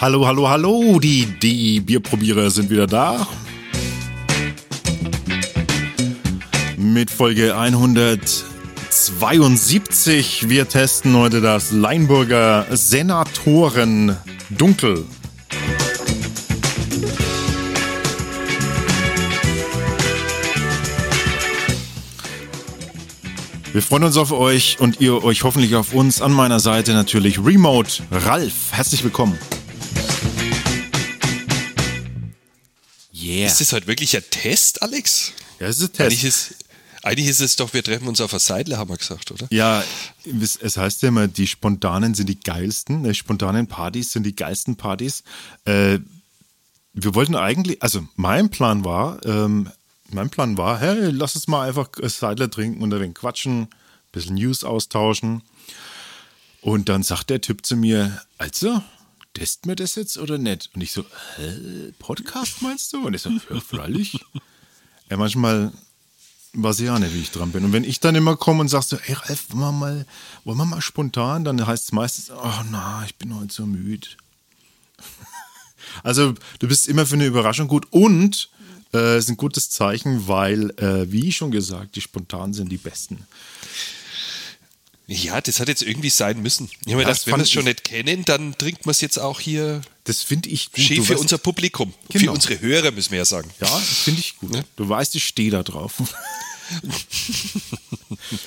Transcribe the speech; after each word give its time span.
Hallo, 0.00 0.26
hallo, 0.26 0.48
hallo, 0.48 0.98
die, 0.98 1.26
die 1.26 1.78
Bierprobierer 1.80 2.48
sind 2.48 2.70
wieder 2.70 2.86
da. 2.86 3.28
Mit 6.78 7.10
Folge 7.10 7.54
172. 7.54 10.48
Wir 10.48 10.66
testen 10.66 11.14
heute 11.14 11.42
das 11.42 11.72
Leinburger 11.72 12.64
Senatoren 12.70 14.16
Dunkel. 14.48 15.04
Wir 23.74 23.82
freuen 23.82 24.04
uns 24.04 24.16
auf 24.16 24.32
euch 24.32 24.78
und 24.80 25.02
ihr 25.02 25.22
euch 25.22 25.44
hoffentlich 25.44 25.76
auf 25.76 25.92
uns. 25.92 26.22
An 26.22 26.32
meiner 26.32 26.58
Seite 26.58 26.94
natürlich 26.94 27.44
Remote 27.44 28.02
Ralf. 28.10 28.72
Herzlich 28.72 29.04
willkommen. 29.04 29.38
Yeah. 33.30 33.46
Ist 33.46 33.60
das 33.60 33.72
heute 33.72 33.86
wirklich 33.86 34.16
ein 34.16 34.24
Test, 34.28 34.82
Alex? 34.82 35.32
Ja, 35.60 35.68
es 35.68 35.78
ist 35.78 35.82
ein 35.82 35.92
Test. 35.92 36.00
Eigentlich 36.00 36.24
ist, 36.24 36.54
eigentlich 37.02 37.28
ist 37.28 37.40
es 37.40 37.54
doch, 37.54 37.72
wir 37.72 37.84
treffen 37.84 38.08
uns 38.08 38.20
auf 38.20 38.30
der 38.30 38.40
Seidle, 38.40 38.76
haben 38.76 38.90
wir 38.90 38.96
gesagt, 38.96 39.30
oder? 39.30 39.46
Ja, 39.50 39.84
es 40.24 40.76
heißt 40.76 41.02
ja 41.02 41.08
immer, 41.08 41.28
die 41.28 41.46
Spontanen 41.46 42.14
sind 42.14 42.28
die 42.28 42.40
geilsten. 42.40 43.04
Die 43.04 43.14
spontanen 43.14 43.68
Partys 43.68 44.10
sind 44.12 44.24
die 44.24 44.34
geilsten 44.34 44.74
Partys. 44.74 45.22
Äh, 45.64 46.00
wir 46.92 47.14
wollten 47.14 47.36
eigentlich, 47.36 47.80
also 47.82 48.06
mein 48.16 48.50
Plan 48.50 48.84
war, 48.84 49.24
ähm, 49.24 49.70
mein 50.10 50.28
Plan 50.28 50.58
war, 50.58 50.80
hey, 50.80 51.10
lass 51.10 51.36
uns 51.36 51.46
mal 51.46 51.68
einfach 51.68 51.88
Seidler 52.02 52.50
trinken 52.50 52.82
und 52.82 52.92
ein 52.92 53.00
wenig 53.00 53.14
quatschen, 53.14 53.62
ein 53.62 53.68
bisschen 54.10 54.34
News 54.34 54.64
austauschen. 54.64 55.42
Und 56.62 56.88
dann 56.88 57.04
sagt 57.04 57.30
der 57.30 57.40
Typ 57.40 57.64
zu 57.64 57.76
mir, 57.76 58.20
also, 58.38 58.82
test 59.34 59.66
mir 59.66 59.76
das 59.76 59.94
jetzt 59.94 60.18
oder 60.18 60.38
nicht? 60.38 60.70
Und 60.74 60.80
ich 60.80 60.92
so, 60.92 61.04
hä, 61.36 61.92
Podcast 61.98 62.62
meinst 62.62 62.92
du? 62.92 63.06
Und 63.06 63.14
ich 63.14 63.22
so, 63.22 63.30
ja, 63.30 63.60
freilich. 63.60 64.18
ja, 65.10 65.16
manchmal 65.16 65.72
weiß 66.52 66.80
ich 66.80 66.90
auch 66.90 66.98
nicht, 66.98 67.14
wie 67.14 67.20
ich 67.20 67.30
dran 67.30 67.52
bin. 67.52 67.64
Und 67.64 67.72
wenn 67.72 67.84
ich 67.84 68.00
dann 68.00 68.14
immer 68.14 68.36
komme 68.36 68.60
und 68.60 68.68
sag 68.68 68.82
so, 68.82 68.96
ey 68.96 69.14
Ralf, 69.14 69.46
wollen 69.50 69.60
wir 69.60 69.72
mal, 69.72 70.06
wollen 70.44 70.58
wir 70.58 70.64
mal 70.64 70.80
spontan, 70.80 71.44
dann 71.44 71.64
heißt 71.64 71.84
es 71.84 71.92
meistens, 71.92 72.30
oh 72.30 72.62
na, 72.70 73.04
ich 73.04 73.14
bin 73.16 73.34
heute 73.38 73.52
so 73.52 73.66
müde. 73.66 74.08
also 76.02 76.34
du 76.58 76.68
bist 76.68 76.88
immer 76.88 77.06
für 77.06 77.14
eine 77.14 77.26
Überraschung 77.26 77.68
gut 77.68 77.86
und 77.90 78.50
äh, 78.92 79.18
ist 79.18 79.28
ein 79.28 79.36
gutes 79.36 79.70
Zeichen, 79.70 80.26
weil, 80.26 80.70
äh, 80.78 81.10
wie 81.12 81.30
schon 81.32 81.50
gesagt, 81.50 81.94
die 81.94 82.00
spontan 82.00 82.52
sind 82.52 82.70
die 82.70 82.78
besten. 82.78 83.26
Ja, 85.12 85.40
das 85.40 85.58
hat 85.58 85.66
jetzt 85.66 85.82
irgendwie 85.82 86.08
sein 86.08 86.40
müssen. 86.40 86.70
Ich 86.86 86.94
meine, 86.94 87.06
das 87.06 87.26
wenn 87.26 87.34
wir 87.34 87.42
es 87.42 87.50
schon 87.50 87.64
nicht 87.64 87.82
kennen, 87.82 88.24
dann 88.24 88.56
trinkt 88.56 88.86
man 88.86 88.92
es 88.92 89.00
jetzt 89.00 89.18
auch 89.18 89.40
hier. 89.40 89.80
Das 90.04 90.22
finde 90.22 90.48
ich 90.48 90.70
gut. 90.70 90.84
Schön 90.84 91.02
für 91.02 91.18
unser 91.18 91.38
Publikum. 91.38 91.92
Genau. 92.10 92.26
Für 92.26 92.30
unsere 92.30 92.60
Hörer, 92.60 92.92
müssen 92.92 93.10
wir 93.10 93.18
ja 93.18 93.24
sagen. 93.24 93.50
Ja, 93.60 93.66
das 93.66 93.88
finde 93.88 94.20
ich 94.20 94.36
gut. 94.36 94.54
Ja? 94.54 94.62
Du 94.76 94.88
weißt, 94.88 95.16
ich 95.16 95.26
stehe 95.26 95.50
da 95.50 95.64
drauf. 95.64 95.94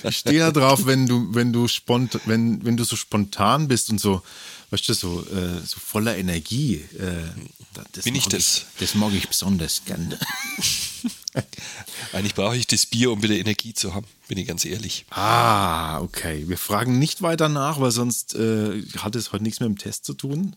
ich 0.03 0.17
stehe 0.17 0.39
da 0.39 0.51
drauf, 0.51 0.85
wenn 0.85 1.05
du, 1.05 1.35
wenn 1.35 1.51
du 1.51 1.67
spont, 1.67 2.17
wenn, 2.27 2.63
wenn 2.63 2.77
du 2.77 2.85
so 2.85 2.95
spontan 2.95 3.67
bist 3.67 3.89
und 3.89 3.99
so, 3.99 4.21
weißt 4.69 4.87
du, 4.87 4.93
so, 4.93 5.19
äh, 5.19 5.59
so 5.65 5.81
voller 5.85 6.15
Energie. 6.15 6.75
Äh, 6.97 7.27
das 7.73 8.03
Bin 8.03 8.15
ich 8.15 8.27
das? 8.27 8.65
Ich, 8.75 8.79
das 8.79 8.95
mag 8.95 9.13
ich 9.13 9.27
besonders 9.27 9.83
gerne. 9.85 10.19
Eigentlich 12.13 12.35
brauche 12.35 12.55
ich 12.55 12.67
das 12.67 12.85
Bier, 12.85 13.11
um 13.11 13.23
wieder 13.23 13.35
Energie 13.35 13.73
zu 13.73 13.93
haben, 13.93 14.05
bin 14.27 14.37
ich 14.37 14.47
ganz 14.47 14.65
ehrlich. 14.65 15.05
Ah, 15.09 15.99
okay. 15.99 16.47
Wir 16.47 16.57
fragen 16.57 16.99
nicht 16.99 17.21
weiter 17.21 17.49
nach, 17.49 17.79
weil 17.79 17.91
sonst 17.91 18.35
äh, 18.35 18.83
hat 18.97 19.15
es 19.15 19.31
heute 19.31 19.43
nichts 19.43 19.59
mehr 19.59 19.69
mit 19.69 19.79
dem 19.79 19.83
Test 19.83 20.05
zu 20.05 20.13
tun. 20.13 20.55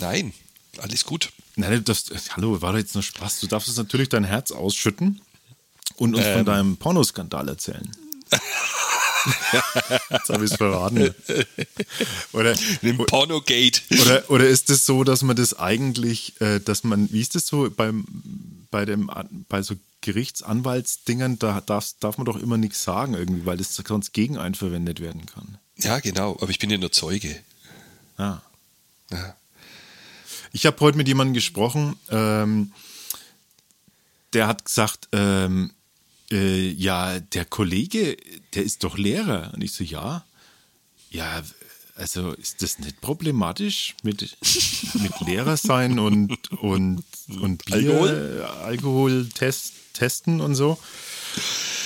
Nein, 0.00 0.32
alles 0.78 1.04
gut. 1.04 1.30
Nein, 1.56 1.84
das, 1.84 2.06
hallo, 2.30 2.60
war 2.62 2.72
doch 2.72 2.78
jetzt 2.78 2.94
nur 2.94 3.02
Spaß. 3.02 3.40
Du 3.40 3.46
darfst 3.46 3.68
uns 3.68 3.76
natürlich 3.76 4.08
dein 4.08 4.24
Herz 4.24 4.50
ausschütten 4.50 5.20
und 5.96 6.14
uns 6.14 6.24
ähm. 6.26 6.36
von 6.38 6.46
deinem 6.46 6.76
Pornoskandal 6.76 7.48
erzählen. 7.48 7.90
Jetzt 10.10 10.28
habe 10.28 10.44
ich 10.44 10.50
es 10.50 10.56
verraten. 10.56 11.14
Oder, 12.32 12.54
Dem 12.82 12.98
Pornogate. 12.98 13.80
Oder, 14.00 14.30
oder 14.30 14.48
ist 14.48 14.70
es 14.70 14.78
das 14.78 14.86
so, 14.86 15.04
dass 15.04 15.22
man 15.22 15.36
das 15.36 15.58
eigentlich, 15.58 16.40
äh, 16.40 16.60
dass 16.60 16.84
man, 16.84 17.12
wie 17.12 17.20
ist 17.20 17.34
das 17.34 17.46
so 17.46 17.70
beim, 17.70 18.04
bei, 18.70 18.84
dem, 18.84 19.10
bei 19.48 19.62
so 19.62 19.74
Gerichtsanwaltsdingern, 20.00 21.38
da 21.38 21.60
darf, 21.60 21.92
darf 22.00 22.18
man 22.18 22.24
doch 22.24 22.36
immer 22.36 22.56
nichts 22.56 22.82
sagen 22.82 23.14
irgendwie, 23.14 23.44
weil 23.44 23.56
das 23.56 23.74
sonst 23.74 24.12
gegen 24.12 24.38
einen 24.38 24.54
verwendet 24.54 25.00
werden 25.00 25.26
kann. 25.26 25.58
Ja, 25.76 26.00
genau, 26.00 26.36
aber 26.40 26.50
ich 26.50 26.58
bin 26.58 26.70
ja 26.70 26.78
nur 26.78 26.92
Zeuge. 26.92 27.36
Ah. 28.16 28.38
Ja. 29.10 29.36
Ich 30.52 30.66
habe 30.66 30.80
heute 30.80 30.96
mit 30.96 31.08
jemandem 31.08 31.34
gesprochen, 31.34 31.96
ähm, 32.10 32.72
der 34.32 34.46
hat 34.46 34.64
gesagt, 34.64 35.08
ähm, 35.12 35.72
äh, 36.32 36.68
ja, 36.70 37.20
der 37.20 37.44
Kollege, 37.44 38.16
der 38.54 38.64
ist 38.64 38.84
doch 38.84 38.98
Lehrer. 38.98 39.52
Und 39.54 39.62
ich 39.62 39.72
so, 39.72 39.84
ja. 39.84 40.24
Ja, 41.10 41.42
also 41.96 42.32
ist 42.32 42.62
das 42.62 42.78
nicht 42.78 43.00
problematisch 43.00 43.94
mit, 44.02 44.36
mit 44.94 45.20
Lehrer 45.26 45.56
sein 45.56 45.98
und, 45.98 46.50
und, 46.52 47.02
und 47.40 47.64
Bier, 47.64 47.76
Alkohol? 47.76 48.48
Alkoholtest 48.62 49.74
testen 49.92 50.40
und 50.40 50.54
so? 50.54 50.78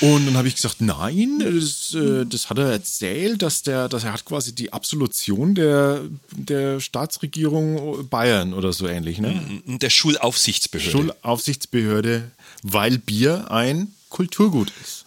Und 0.00 0.26
dann 0.26 0.36
habe 0.36 0.48
ich 0.48 0.56
gesagt, 0.56 0.80
nein, 0.80 1.38
das, 1.38 1.94
äh, 1.94 2.26
das, 2.26 2.50
hat 2.50 2.58
er 2.58 2.70
erzählt, 2.70 3.42
dass, 3.42 3.62
der, 3.62 3.88
dass 3.88 4.04
er 4.04 4.12
hat 4.12 4.24
quasi 4.24 4.54
die 4.54 4.72
Absolution 4.72 5.54
der, 5.54 6.02
der 6.32 6.80
Staatsregierung 6.80 8.08
Bayern 8.08 8.54
oder 8.54 8.72
so 8.72 8.86
ähnlich. 8.86 9.18
Ne? 9.18 9.62
Der 9.66 9.90
Schulaufsichtsbehörde. 9.90 10.90
Schulaufsichtsbehörde, 10.90 12.30
weil 12.62 12.98
Bier 12.98 13.50
ein 13.50 13.94
Kulturgut 14.14 14.70
ist. 14.80 15.06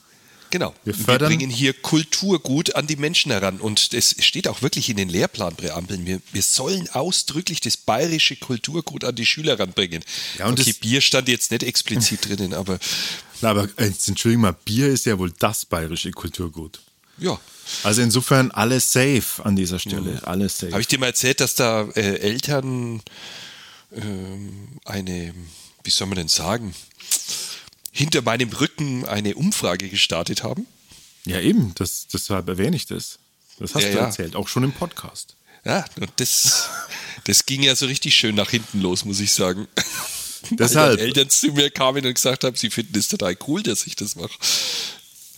Genau. 0.49 0.75
Wir, 0.83 1.07
wir, 1.07 1.17
bringen 1.17 1.49
hier 1.49 1.71
Kulturgut 1.71 2.75
an 2.75 2.87
die 2.87 2.97
Menschen 2.97 3.31
heran. 3.31 3.61
Und 3.61 3.93
es 3.93 4.17
steht 4.19 4.49
auch 4.49 4.61
wirklich 4.61 4.89
in 4.89 4.97
den 4.97 5.07
Lehrplanpräambeln. 5.07 6.05
Wir, 6.05 6.19
wir 6.33 6.41
sollen 6.41 6.89
ausdrücklich 6.89 7.61
das 7.61 7.77
bayerische 7.77 8.35
Kulturgut 8.35 9.05
an 9.05 9.15
die 9.15 9.25
Schüler 9.25 9.57
ranbringen. 9.57 10.03
Ja, 10.37 10.47
und 10.47 10.59
okay, 10.59 10.73
Bier 10.73 10.99
stand 10.99 11.29
jetzt 11.29 11.51
nicht 11.51 11.63
explizit 11.63 12.27
drinnen, 12.27 12.53
aber. 12.53 12.79
Na, 13.41 13.51
aber 13.51 13.69
äh, 13.77 13.85
Entschuldigung 14.07 14.41
mal, 14.41 14.57
Bier 14.65 14.89
ist 14.89 15.05
ja 15.05 15.17
wohl 15.17 15.31
das 15.39 15.65
bayerische 15.65 16.11
Kulturgut. 16.11 16.81
Ja. 17.17 17.39
Also 17.83 18.01
insofern 18.01 18.51
alles 18.51 18.91
safe 18.91 19.45
an 19.45 19.55
dieser 19.55 19.79
Stelle. 19.79 20.11
Mhm. 20.15 20.19
Alles 20.23 20.57
safe. 20.57 20.73
Habe 20.73 20.81
ich 20.81 20.87
dir 20.87 20.99
mal 20.99 21.07
erzählt, 21.07 21.39
dass 21.39 21.55
da 21.55 21.87
äh, 21.95 22.19
Eltern 22.19 23.01
äh, 23.91 24.01
eine, 24.83 25.33
wie 25.85 25.91
soll 25.91 26.07
man 26.07 26.17
denn 26.17 26.27
sagen, 26.27 26.75
hinter 27.97 28.21
meinem 28.21 28.49
Rücken 28.49 29.05
eine 29.05 29.33
Umfrage 29.33 29.89
gestartet 29.89 30.43
haben. 30.43 30.67
Ja, 31.25 31.39
eben, 31.39 31.73
das, 31.75 32.07
deshalb 32.13 32.47
erwähne 32.47 32.75
ich 32.75 32.85
das. 32.85 33.17
Das 33.57 33.73
hast 33.73 33.83
ja, 33.83 33.89
du 33.89 33.97
ja. 33.97 34.05
erzählt, 34.05 34.35
auch 34.35 34.47
schon 34.47 34.63
im 34.63 34.71
Podcast. 34.71 35.35
Ja, 35.65 35.83
und 35.99 36.11
das, 36.17 36.69
das 37.23 37.47
ging 37.47 37.63
ja 37.63 37.75
so 37.75 37.87
richtig 37.87 38.15
schön 38.15 38.35
nach 38.35 38.51
hinten 38.51 38.81
los, 38.81 39.03
muss 39.03 39.19
ich 39.19 39.33
sagen. 39.33 39.67
Deshalb. 40.51 40.99
Weil 40.99 41.07
Eltern 41.07 41.29
zu 41.31 41.47
mir 41.47 41.71
kamen 41.71 42.05
und 42.05 42.13
gesagt 42.13 42.43
haben, 42.43 42.55
sie 42.55 42.69
finden 42.69 42.97
es 42.99 43.07
total 43.07 43.35
cool, 43.47 43.63
dass 43.63 43.87
ich 43.87 43.95
das 43.95 44.15
mache. 44.15 44.37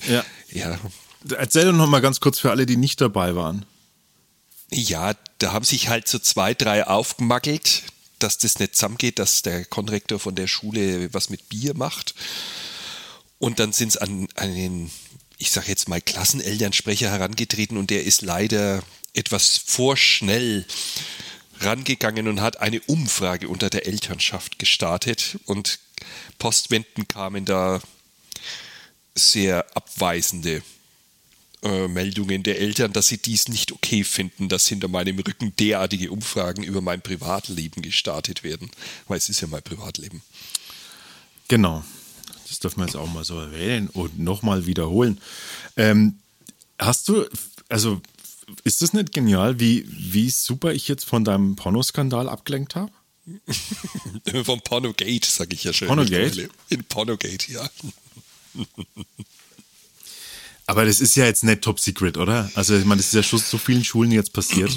Ja. 0.10 0.26
Ja. 0.52 0.78
Erzähl 1.30 1.66
doch 1.66 1.74
noch 1.74 1.88
mal 1.88 2.02
ganz 2.02 2.20
kurz 2.20 2.40
für 2.40 2.52
alle, 2.52 2.66
die 2.66 2.76
nicht 2.78 3.00
dabei 3.00 3.36
waren. 3.36 3.66
Ja, 4.70 5.14
da 5.38 5.54
haben 5.54 5.66
sich 5.66 5.88
halt 5.88 6.10
so 6.10 6.20
zwei, 6.20 6.54
drei 6.54 6.86
aufgemackelt 6.86 7.84
dass 8.20 8.38
das 8.38 8.60
nicht 8.60 8.76
zusammengeht, 8.76 9.20
dass 9.20 9.42
der 9.42 9.66
Konrektor 9.66 10.20
von 10.20 10.36
der 10.36 10.48
Schule 10.48 11.14
was 11.14 11.30
mit 11.30 11.50
Bier 11.50 11.76
macht. 11.76 12.16
Und 13.38 13.60
dann 13.60 13.72
sind 13.72 13.90
es 13.90 13.98
an, 13.98 14.28
an 14.36 14.54
den, 14.54 14.92
ich 15.38 15.52
sage 15.52 15.68
jetzt 15.68 15.88
mal, 15.88 16.02
Klassenelternsprecher 16.02 17.10
herangetreten 17.10 17.78
und 17.78 17.90
der 17.90 18.04
ist 18.04 18.22
leider 18.22 18.84
etwas 19.14 19.58
vorschnell 19.58 20.66
rangegangen 21.62 22.28
und 22.28 22.42
hat 22.42 22.60
eine 22.60 22.82
Umfrage 22.82 23.48
unter 23.50 23.70
der 23.70 23.88
Elternschaft 23.88 24.60
gestartet 24.60 25.40
und 25.46 25.80
Postwenden 26.38 27.08
kamen 27.08 27.46
da 27.46 27.82
sehr 29.16 29.66
abweisende 29.76 30.64
äh, 31.62 31.88
Meldungen 31.88 32.44
der 32.44 32.60
Eltern, 32.60 32.94
dass 32.94 33.08
sie 33.08 33.18
dies 33.18 33.48
nicht 33.50 33.72
okay 33.72 34.04
finden, 34.04 34.48
dass 34.48 34.68
hinter 34.68 34.88
meinem 34.88 35.20
Rücken 35.20 35.54
derartige 35.58 36.12
Umfragen 36.12 36.64
über 36.64 36.82
mein 36.82 37.02
Privatleben 37.02 37.82
gestartet 37.82 38.44
werden. 38.44 38.72
Weil 39.08 39.18
es 39.18 39.30
ist 39.30 39.42
ja 39.42 39.48
mein 39.48 39.64
Privatleben. 39.64 40.22
Genau. 41.50 41.84
Das 42.48 42.60
dürfen 42.60 42.80
wir 42.80 42.86
jetzt 42.86 42.96
auch 42.96 43.12
mal 43.12 43.26
so 43.26 43.40
erwähnen 43.40 43.90
und 43.90 44.18
nochmal 44.20 44.66
wiederholen. 44.66 45.20
Ähm, 45.76 46.20
hast 46.80 47.10
du, 47.10 47.26
also 47.68 48.02
ist 48.64 48.82
das 48.82 48.94
nicht 48.94 49.12
genial, 49.12 49.60
wie, 49.60 49.86
wie 49.88 50.30
super 50.30 50.74
ich 50.74 50.88
jetzt 50.88 51.06
von 51.06 51.24
deinem 51.24 51.56
Pornoskandal 51.56 52.30
abgelenkt 52.30 52.76
habe? 52.76 52.92
Vom 54.44 54.62
Pornogate, 54.62 55.28
sage 55.30 55.54
ich 55.54 55.64
ja 55.64 55.74
schon. 55.74 55.88
Pornogate? 55.88 56.50
In 56.70 56.84
Pornogate, 56.86 57.52
ja. 57.52 57.70
Aber 60.70 60.86
das 60.86 61.02
ist 61.02 61.16
ja 61.16 61.26
jetzt 61.26 61.44
nicht 61.44 61.64
top 61.64 61.80
secret, 61.80 62.16
oder? 62.16 62.48
Also, 62.54 62.78
ich 62.78 62.86
meine, 62.86 63.00
das 63.00 63.08
ist 63.08 63.16
ja 63.16 63.24
schon 63.24 63.40
so 63.40 63.58
vielen 63.58 63.84
Schulen 63.84 64.12
jetzt 64.12 64.34
passiert. 64.34 64.70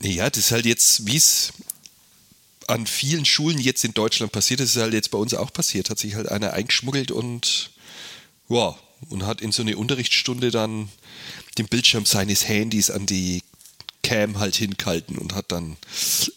Ja, 0.00 0.30
das 0.30 0.44
ist 0.44 0.52
halt 0.52 0.64
jetzt, 0.64 1.06
wie 1.06 1.18
es 1.18 1.52
an 2.66 2.86
vielen 2.86 3.26
Schulen 3.26 3.58
jetzt 3.58 3.84
in 3.84 3.92
Deutschland 3.92 4.32
passiert. 4.32 4.60
Das 4.60 4.74
ist 4.74 4.80
halt 4.80 4.94
jetzt 4.94 5.10
bei 5.10 5.18
uns 5.18 5.34
auch 5.34 5.52
passiert. 5.52 5.90
Hat 5.90 5.98
sich 5.98 6.14
halt 6.14 6.30
einer 6.30 6.54
eingeschmuggelt 6.54 7.10
und 7.10 7.72
ja, 8.48 8.74
und 9.10 9.26
hat 9.26 9.42
in 9.42 9.52
so 9.52 9.60
eine 9.60 9.76
Unterrichtsstunde 9.76 10.50
dann 10.50 10.88
den 11.58 11.66
Bildschirm 11.66 12.06
seines 12.06 12.48
Handys 12.48 12.90
an 12.90 13.04
die 13.04 13.42
Cam 14.08 14.38
halt 14.38 14.56
hinkalten 14.56 15.18
und 15.18 15.34
hat 15.34 15.52
dann 15.52 15.76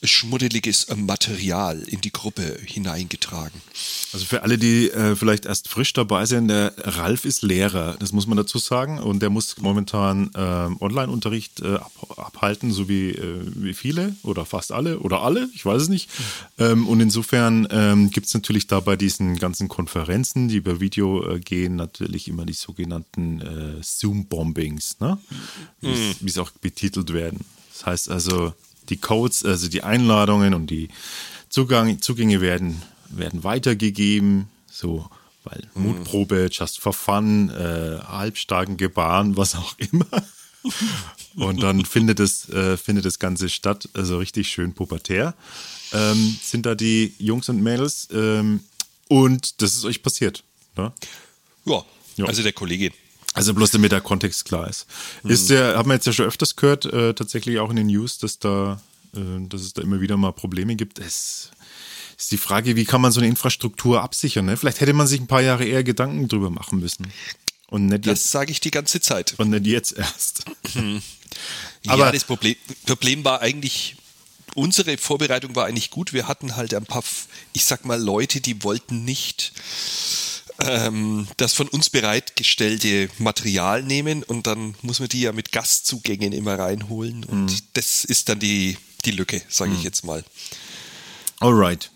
schmuddeliges 0.03 0.87
Material 0.93 1.79
in 1.87 2.01
die 2.01 2.11
Gruppe 2.11 2.57
hineingetragen. 2.65 3.61
Also 4.11 4.25
für 4.25 4.43
alle, 4.43 4.57
die 4.57 4.89
äh, 4.89 5.15
vielleicht 5.15 5.45
erst 5.45 5.69
frisch 5.69 5.93
dabei 5.93 6.25
sind, 6.25 6.49
der 6.49 6.73
Ralf 6.79 7.23
ist 7.23 7.43
Lehrer, 7.43 7.95
das 7.99 8.11
muss 8.11 8.27
man 8.27 8.35
dazu 8.35 8.57
sagen. 8.57 8.99
Und 8.99 9.21
der 9.21 9.29
muss 9.29 9.57
momentan 9.59 10.31
äh, 10.35 10.83
Online-Unterricht 10.83 11.61
äh, 11.61 11.75
ab, 11.75 11.91
abhalten, 12.17 12.73
so 12.73 12.89
wie, 12.89 13.11
äh, 13.11 13.41
wie 13.55 13.73
viele 13.73 14.17
oder 14.23 14.45
fast 14.45 14.73
alle 14.73 14.99
oder 14.99 15.21
alle, 15.21 15.47
ich 15.55 15.65
weiß 15.65 15.83
es 15.83 15.87
nicht. 15.87 16.09
Ähm, 16.59 16.85
und 16.89 16.99
insofern 16.99 17.69
ähm, 17.71 18.11
gibt 18.11 18.27
es 18.27 18.33
natürlich 18.33 18.67
da 18.67 18.81
bei 18.81 18.97
diesen 18.97 19.37
ganzen 19.37 19.69
Konferenzen, 19.69 20.49
die 20.49 20.57
über 20.57 20.81
Video 20.81 21.25
äh, 21.25 21.39
gehen, 21.39 21.77
natürlich 21.77 22.27
immer 22.27 22.45
die 22.45 22.51
sogenannten 22.51 23.39
äh, 23.39 23.81
Zoom-Bombings, 23.81 24.99
ne? 24.99 25.17
wie 25.79 26.29
es 26.29 26.37
auch 26.37 26.51
betitelt 26.51 27.13
werden. 27.13 27.45
Das 27.81 27.87
heißt 27.87 28.09
also, 28.11 28.53
die 28.89 28.97
Codes, 28.97 29.43
also 29.43 29.67
die 29.67 29.81
Einladungen 29.83 30.53
und 30.53 30.67
die 30.67 30.89
Zugang, 31.49 31.99
Zugänge 31.99 32.39
werden, 32.41 32.81
werden 33.09 33.43
weitergegeben, 33.43 34.47
so, 34.71 35.09
weil 35.43 35.63
Mutprobe, 35.73 36.49
just 36.51 36.79
for 36.79 36.93
fun, 36.93 37.49
äh, 37.49 37.99
halbstarken 38.03 38.77
Gebaren, 38.77 39.35
was 39.35 39.55
auch 39.55 39.73
immer. 39.79 40.05
Und 41.37 41.63
dann 41.63 41.83
findet 41.85 42.19
es, 42.19 42.49
äh, 42.49 42.77
findet 42.77 43.05
das 43.05 43.17
Ganze 43.17 43.49
statt, 43.49 43.89
also 43.93 44.19
richtig 44.19 44.49
schön 44.49 44.73
pubertär. 44.73 45.33
Ähm, 45.91 46.37
sind 46.43 46.67
da 46.67 46.75
die 46.75 47.15
Jungs 47.17 47.49
und 47.49 47.63
Mädels 47.63 48.09
ähm, 48.11 48.59
und 49.07 49.61
das 49.61 49.73
ist 49.73 49.85
euch 49.85 50.03
passiert. 50.03 50.43
Ne? 50.77 50.91
Ja, 51.65 51.83
Ja. 52.17 52.25
also 52.25 52.43
der 52.43 52.53
Kollege. 52.53 52.91
Also 53.33 53.53
bloß 53.53 53.71
damit 53.71 53.91
der 53.91 54.01
Kontext 54.01 54.45
klar 54.45 54.69
ist. 54.69 54.85
Ist 55.23 55.49
der, 55.49 55.77
haben 55.77 55.89
wir 55.89 55.93
jetzt 55.95 56.05
ja 56.05 56.11
schon 56.13 56.25
öfters 56.25 56.55
gehört, 56.55 56.85
äh, 56.85 57.13
tatsächlich 57.13 57.59
auch 57.59 57.69
in 57.69 57.77
den 57.77 57.87
News, 57.87 58.17
dass 58.17 58.39
da, 58.39 58.81
äh, 59.15 59.19
dass 59.47 59.61
es 59.61 59.73
da 59.73 59.81
immer 59.81 60.01
wieder 60.01 60.17
mal 60.17 60.33
Probleme 60.33 60.75
gibt. 60.75 60.99
Es 60.99 61.49
ist 62.17 62.31
die 62.31 62.37
Frage, 62.37 62.75
wie 62.75 62.85
kann 62.85 62.99
man 63.01 63.11
so 63.11 63.19
eine 63.21 63.29
Infrastruktur 63.29 64.01
absichern? 64.01 64.45
Ne? 64.45 64.57
Vielleicht 64.57 64.81
hätte 64.81 64.93
man 64.93 65.07
sich 65.07 65.19
ein 65.21 65.27
paar 65.27 65.41
Jahre 65.41 65.63
eher 65.65 65.83
Gedanken 65.83 66.27
drüber 66.27 66.49
machen 66.49 66.79
müssen. 66.79 67.07
Und 67.67 67.85
nicht 67.85 68.05
Das 68.05 68.31
sage 68.31 68.51
ich 68.51 68.59
die 68.59 68.69
ganze 68.71 68.99
Zeit. 68.99 69.33
und 69.37 69.49
nicht 69.49 69.65
jetzt 69.65 69.93
erst. 69.97 70.43
Aber 70.75 71.01
Aber- 71.87 72.05
ja, 72.07 72.11
das 72.11 72.25
Problem, 72.25 72.55
Problem 72.85 73.23
war 73.23 73.39
eigentlich, 73.41 73.95
unsere 74.55 74.97
Vorbereitung 74.97 75.55
war 75.55 75.65
eigentlich 75.67 75.89
gut. 75.89 76.11
Wir 76.11 76.27
hatten 76.27 76.57
halt 76.57 76.73
ein 76.73 76.85
paar, 76.85 77.03
ich 77.53 77.63
sag 77.63 77.85
mal, 77.85 77.99
Leute, 77.99 78.41
die 78.41 78.61
wollten 78.63 79.05
nicht 79.05 79.53
ähm, 80.67 81.27
das 81.37 81.53
von 81.53 81.67
uns 81.67 81.89
bereitgestellte 81.89 83.09
Material 83.17 83.83
nehmen 83.83 84.23
und 84.23 84.47
dann 84.47 84.75
muss 84.81 84.99
man 84.99 85.09
die 85.09 85.21
ja 85.21 85.31
mit 85.31 85.51
Gastzugängen 85.51 86.33
immer 86.33 86.57
reinholen 86.59 87.23
und 87.23 87.45
Mhm. 87.45 87.57
das 87.73 88.03
ist 88.05 88.29
dann 88.29 88.39
die, 88.39 88.77
die 89.05 89.11
Lücke, 89.11 89.41
sage 89.49 89.73
ich 89.73 89.83
jetzt 89.83 90.03
mal. 90.03 90.23
Alright. 91.39 91.89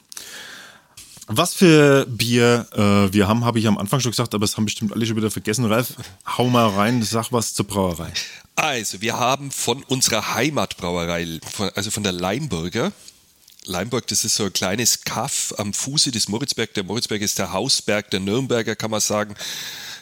Was 1.28 1.56
für 1.56 2.06
Bier 2.06 2.68
äh, 2.74 3.12
wir 3.12 3.28
haben, 3.28 3.46
habe 3.46 3.58
ich 3.58 3.68
am 3.68 3.80
Anfang 3.80 4.00
schon 4.00 4.12
gesagt, 4.12 4.36
aber 4.36 4.46
es 4.46 4.58
haben 4.58 4.66
bestimmt 4.66 4.94
alle 4.94 5.06
schon 5.08 5.16
wieder 5.16 5.32
vergessen. 5.32 5.66
Ralf, 5.66 5.94
hau 6.38 6.48
mal 6.50 6.68
rein, 6.70 7.02
sag 7.02 7.32
was 7.32 7.54
zur 7.56 7.66
Brauerei. 7.66 8.12
Also, 8.56 9.02
wir 9.02 9.18
haben 9.18 9.50
von 9.50 9.84
unserer 9.84 10.36
Heimatbrauerei, 10.36 11.40
von, 11.52 11.70
also 11.76 11.90
von 11.90 12.04
der 12.04 12.12
Leimburger. 12.12 12.92
Leimburg, 13.66 14.08
das 14.08 14.24
ist 14.26 14.36
so 14.36 14.46
ein 14.46 14.54
kleines 14.54 15.02
Kaff 15.02 15.54
am 15.58 15.74
Fuße 15.74 16.12
des 16.12 16.28
Moritzberg. 16.28 16.74
Der 16.74 16.84
Moritzberg 16.84 17.22
ist 17.22 17.40
der 17.40 17.52
Hausberg 17.52 18.10
der 18.12 18.20
Nürnberger, 18.20 18.76
kann 18.76 18.92
man 18.92 19.02
sagen. 19.02 19.36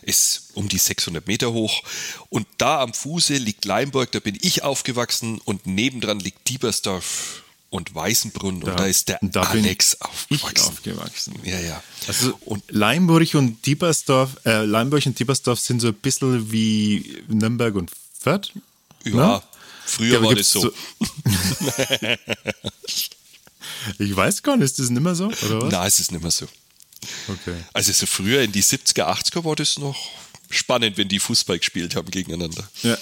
Ist 0.02 0.50
um 0.54 0.68
die 0.68 0.78
600 0.78 1.26
Meter 1.28 1.54
hoch. 1.54 1.82
Und 2.30 2.46
da 2.58 2.82
am 2.82 2.94
Fuße 2.94 3.36
liegt 3.36 3.64
Leimburg, 3.66 4.12
da 4.12 4.20
bin 4.20 4.38
ich 4.42 4.64
aufgewachsen. 4.64 5.40
Und 5.46 5.66
nebendran 5.66 6.20
liegt 6.20 6.50
Diebersdorf 6.50 7.44
und 7.70 7.96
Weißenbrunn. 7.96 8.64
und 8.64 8.80
da 8.80 8.86
ist 8.86 9.10
der 9.10 9.18
da 9.22 9.46
bin 9.46 9.64
Alex 9.64 9.96
ich 9.96 10.02
aufgewachsen. 10.02 10.68
aufgewachsen. 10.68 11.40
Ja, 11.44 11.60
ja. 11.60 11.82
Also 12.08 12.38
und 12.42 12.64
Leimburg 12.70 13.34
und 13.34 13.66
Diebersdorf, 13.66 14.38
äh, 14.46 14.64
Leimburg 14.66 15.06
und 15.06 15.18
Diebersdorf 15.18 15.60
sind 15.60 15.80
so 15.80 15.88
ein 15.88 15.94
bisschen 15.96 16.52
wie 16.52 17.24
Nürnberg 17.30 17.74
und 17.76 17.90
Fürth. 18.20 18.52
ja, 19.06 19.16
ne? 19.16 19.44
früher 19.86 20.16
Ja, 20.16 20.22
war 20.22 20.36
das 20.36 20.52
gibt's 20.52 20.52
so. 20.52 20.72
Ich 24.00 24.16
weiß 24.16 24.44
gar 24.44 24.58
nicht, 24.58 24.66
ist 24.66 24.80
das 24.80 24.90
nicht 24.90 25.02
mehr 25.02 25.16
so? 25.16 25.28
Oder 25.28 25.62
was? 25.62 25.72
Nein, 25.72 25.88
es 25.88 26.00
ist 26.00 26.12
nicht 26.12 26.22
mehr 26.22 26.32
so. 26.32 26.48
Okay. 27.28 27.56
Also 27.74 27.92
so 27.92 28.06
früher 28.06 28.42
in 28.42 28.52
die 28.52 28.64
70er, 28.64 29.04
80er 29.04 29.44
war 29.44 29.56
das 29.56 29.78
noch 29.78 30.10
spannend, 30.50 30.98
wenn 30.98 31.08
die 31.08 31.20
Fußball 31.20 31.58
gespielt 31.58 31.96
haben 31.96 32.10
gegeneinander. 32.12 32.68
Ja. 32.84 32.98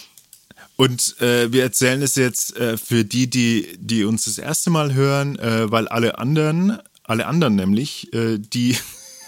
Und 0.75 1.21
äh, 1.21 1.51
wir 1.51 1.63
erzählen 1.63 2.01
es 2.01 2.15
jetzt 2.15 2.55
äh, 2.57 2.77
für 2.77 3.05
die, 3.05 3.29
die, 3.29 3.67
die 3.77 4.03
uns 4.03 4.25
das 4.25 4.37
erste 4.37 4.69
Mal 4.69 4.93
hören, 4.93 5.37
äh, 5.37 5.71
weil 5.71 5.87
alle 5.87 6.17
anderen, 6.17 6.79
alle 7.03 7.27
anderen 7.27 7.55
nämlich, 7.55 8.11
äh, 8.13 8.39
die, 8.39 8.75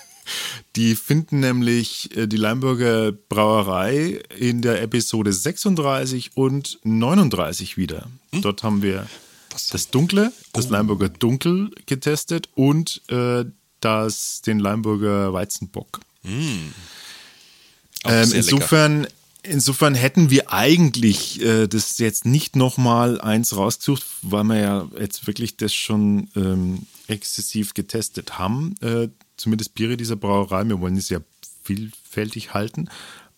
die 0.76 0.96
finden 0.96 1.42
nämlich 1.42 2.16
äh, 2.18 2.28
die 2.28 2.38
Leimburger 2.38 3.12
Brauerei 3.12 4.24
in 4.38 4.62
der 4.62 4.82
Episode 4.82 5.32
36 5.32 6.32
und 6.36 6.80
39 6.84 7.78
wieder. 7.78 8.08
Dort 8.32 8.64
haben 8.64 8.82
wir 8.82 9.08
Was? 9.54 9.68
das 9.68 9.90
Dunkle, 9.90 10.32
das 10.52 10.70
Leimburger 10.70 11.10
Dunkel 11.10 11.72
getestet 11.86 12.50
und 12.56 13.02
äh, 13.10 13.46
das, 13.80 14.42
den 14.42 14.60
Leimburger 14.60 15.34
Weizenbock. 15.34 16.00
Auch 16.24 16.30
Ähm, 16.30 18.24
lecker. 18.26 18.36
insofern, 18.36 19.08
insofern 19.44 19.96
hätten 19.96 20.30
wir 20.30 20.52
eigentlich 20.52 21.42
äh, 21.42 21.68
das 21.68 21.98
jetzt 21.98 22.26
nicht 22.26 22.56
nochmal 22.56 23.20
eins 23.22 23.56
rausgesucht, 23.56 24.04
weil 24.22 24.44
wir 24.46 24.60
ja 24.60 24.90
jetzt 25.00 25.28
wirklich 25.28 25.58
das 25.58 25.74
schon 25.74 26.30
ähm, 26.36 26.86
exzessiv 27.08 27.74
getestet 27.74 28.38
haben. 28.38 28.76
Äh, 28.82 29.10
zumindest 29.38 29.76
Biere 29.76 29.98
dieser 29.98 30.16
Brauerei. 30.16 30.64
Wir 30.68 30.80
wollen 30.80 30.98
es 30.98 31.10
ja 31.10 31.20
vielfältig 31.64 32.54
halten. 32.54 32.90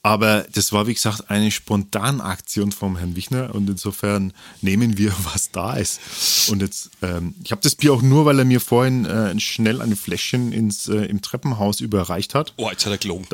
Aber 0.06 0.46
das 0.52 0.72
war, 0.72 0.86
wie 0.86 0.94
gesagt, 0.94 1.32
eine 1.32 1.50
Spontanaktion 1.50 2.72
vom 2.72 2.96
Herrn 2.96 3.16
Wichner 3.16 3.56
und 3.56 3.68
insofern 3.68 4.34
nehmen 4.62 5.00
wir, 5.00 5.12
was 5.34 5.50
da 5.50 5.74
ist. 5.78 6.00
Und 6.48 6.62
jetzt, 6.62 6.92
ähm, 7.02 7.34
ich 7.44 7.52
habe 7.52 7.64
das 7.64 7.74
Bier 7.74 7.92
auch 7.92 8.04
nur, 8.04 8.24
weil 8.24 8.38
er 8.38 8.46
mir 8.46 8.62
vorhin 8.62 9.06
äh, 9.06 9.40
schnell 9.40 9.82
ein 9.82 9.96
Fläschchen 9.96 10.52
ins, 10.52 10.88
äh, 10.90 11.06
im 11.06 11.24
Treppenhaus 11.24 11.80
überreicht 11.80 12.36
hat. 12.36 12.54
Oh, 12.58 12.70
jetzt 12.70 12.86
hat 12.86 12.92
er 12.92 13.00
gelungen. 13.00 13.26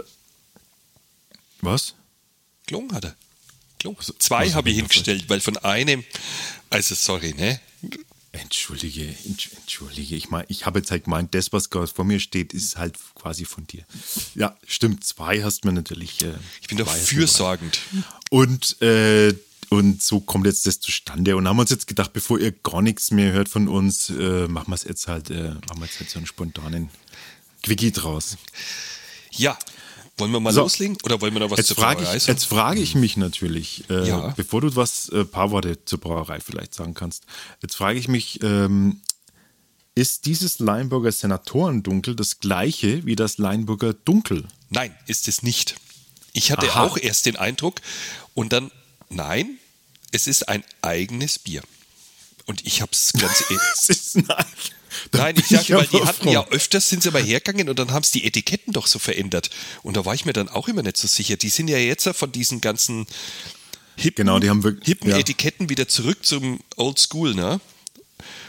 Was? 1.59 1.93
Gelungen 2.67 2.93
hat 2.93 3.03
er. 3.03 3.15
Gelungen. 3.79 3.99
Zwei 4.19 4.49
habe 4.51 4.69
ich 4.69 4.77
hingestellt, 4.77 5.25
weil 5.27 5.41
von 5.41 5.57
einem, 5.57 6.05
also 6.69 6.95
sorry, 6.95 7.33
ne? 7.33 7.59
Entschuldige, 8.33 9.03
entsch- 9.27 9.53
entschuldige. 9.57 10.15
Ich 10.15 10.29
meine, 10.29 10.45
ich 10.47 10.65
habe 10.65 10.79
jetzt 10.79 10.89
halt 10.89 11.03
gemeint, 11.03 11.33
das, 11.35 11.51
was 11.51 11.69
gerade 11.69 11.87
vor 11.87 12.05
mir 12.05 12.19
steht, 12.19 12.53
ist 12.53 12.77
halt 12.77 12.95
quasi 13.13 13.43
von 13.43 13.67
dir. 13.67 13.83
Ja, 14.35 14.57
stimmt. 14.65 15.03
Zwei 15.03 15.43
hast 15.43 15.65
mir 15.65 15.73
natürlich. 15.73 16.21
Äh, 16.23 16.33
Ich 16.61 16.67
bin 16.67 16.77
doch 16.77 16.87
fürsorgend. 16.87 17.81
Und, 18.29 18.81
äh, 18.81 19.33
und 19.69 20.01
so 20.01 20.21
kommt 20.21 20.45
jetzt 20.45 20.65
das 20.65 20.79
zustande. 20.79 21.35
Und 21.35 21.45
haben 21.47 21.59
uns 21.59 21.71
jetzt 21.71 21.87
gedacht, 21.87 22.13
bevor 22.13 22.39
ihr 22.39 22.51
gar 22.53 22.81
nichts 22.81 23.11
mehr 23.11 23.33
hört 23.33 23.49
von 23.49 23.67
uns, 23.67 24.09
äh, 24.09 24.47
machen 24.47 24.69
wir 24.71 24.75
es 24.75 24.83
jetzt 24.85 25.07
halt, 25.09 25.29
äh, 25.29 25.49
machen 25.67 25.79
wir 25.79 25.85
jetzt 25.85 25.99
halt 25.99 26.09
so 26.09 26.19
einen 26.19 26.25
spontanen 26.25 26.89
Quickie 27.63 27.91
draus. 27.91 28.37
Ja. 29.31 29.57
Wollen 30.21 30.31
wir 30.31 30.39
mal 30.39 30.53
So. 30.53 30.61
loslegen 30.61 30.97
oder 31.03 31.19
wollen 31.19 31.33
wir 31.33 31.39
noch 31.41 31.49
was 31.51 31.57
Jetzt 31.57 31.67
zur 31.67 31.75
frage, 31.77 32.03
Brauerei 32.03 32.17
ich, 32.17 32.23
sagen? 32.23 32.37
jetzt 32.37 32.45
frage 32.45 32.79
ich 32.81 32.95
mich 32.95 33.17
natürlich, 33.17 33.83
äh, 33.89 34.07
Ja. 34.07 34.33
bevor 34.37 34.61
du 34.61 34.75
was, 34.75 35.09
äh, 35.09 35.25
paar 35.25 35.51
Worte 35.51 35.83
zur 35.83 35.99
Brauerei 35.99 36.39
vielleicht 36.39 36.73
sagen 36.75 36.93
kannst, 36.93 37.23
jetzt 37.61 37.75
frage 37.75 37.97
ich 37.99 38.07
mich, 38.07 38.41
ähm, 38.43 39.01
ist 39.95 40.25
dieses 40.25 40.59
Leinburger 40.59 41.11
Senatorendunkel 41.11 42.15
das 42.15 42.39
gleiche 42.39 43.05
wie 43.05 43.15
das 43.15 43.37
Leinburger 43.39 43.93
Dunkel? 43.93 44.47
Nein, 44.69 44.95
ist 45.07 45.27
es 45.27 45.43
nicht. 45.43 45.75
Ich 46.33 46.51
hatte 46.51 46.69
Aha. 46.71 46.85
auch 46.85 46.97
erst 46.97 47.25
den 47.25 47.35
Eindruck 47.35 47.81
und 48.33 48.53
dann, 48.53 48.71
nein, 49.09 49.57
es 50.11 50.27
ist 50.27 50.47
ein 50.47 50.63
eigenes 50.81 51.39
Bier. 51.39 51.61
Und 52.45 52.65
ich 52.65 52.81
habe 52.81 52.91
es 52.93 53.11
ganz 53.13 53.41
e- 53.49 53.57
Es 53.73 53.89
ist 53.89 54.15
nein. 54.27 54.45
Da 55.09 55.19
Nein, 55.19 55.35
ich 55.37 55.47
sage, 55.47 55.73
weil 55.75 55.87
die 55.87 56.01
hatten 56.01 56.29
ja 56.29 56.45
öfters, 56.49 56.87
sind 56.89 57.01
sie 57.03 57.09
aber 57.09 57.19
hergegangen 57.21 57.69
und 57.69 57.79
dann 57.79 57.91
haben 57.91 58.03
sie 58.03 58.19
die 58.21 58.27
Etiketten 58.27 58.73
doch 58.73 58.85
so 58.87 58.99
verändert. 58.99 59.49
Und 59.81 59.97
da 59.97 60.05
war 60.05 60.13
ich 60.13 60.25
mir 60.25 60.33
dann 60.33 60.47
auch 60.49 60.67
immer 60.67 60.83
nicht 60.83 60.97
so 60.97 61.07
sicher. 61.07 61.37
Die 61.37 61.49
sind 61.49 61.67
ja 61.69 61.77
jetzt 61.77 62.05
ja 62.05 62.13
von 62.13 62.31
diesen 62.31 62.61
ganzen 62.61 63.07
hippen, 63.95 64.25
Genau, 64.27 64.39
die 64.39 64.49
haben 64.49 64.63
wirklich- 64.63 64.85
hippen 64.87 65.09
ja. 65.09 65.17
Etiketten 65.17 65.69
wieder 65.69 65.87
zurück 65.87 66.25
zum 66.25 66.59
Old 66.77 66.99
School, 66.99 67.33
ne? 67.33 67.59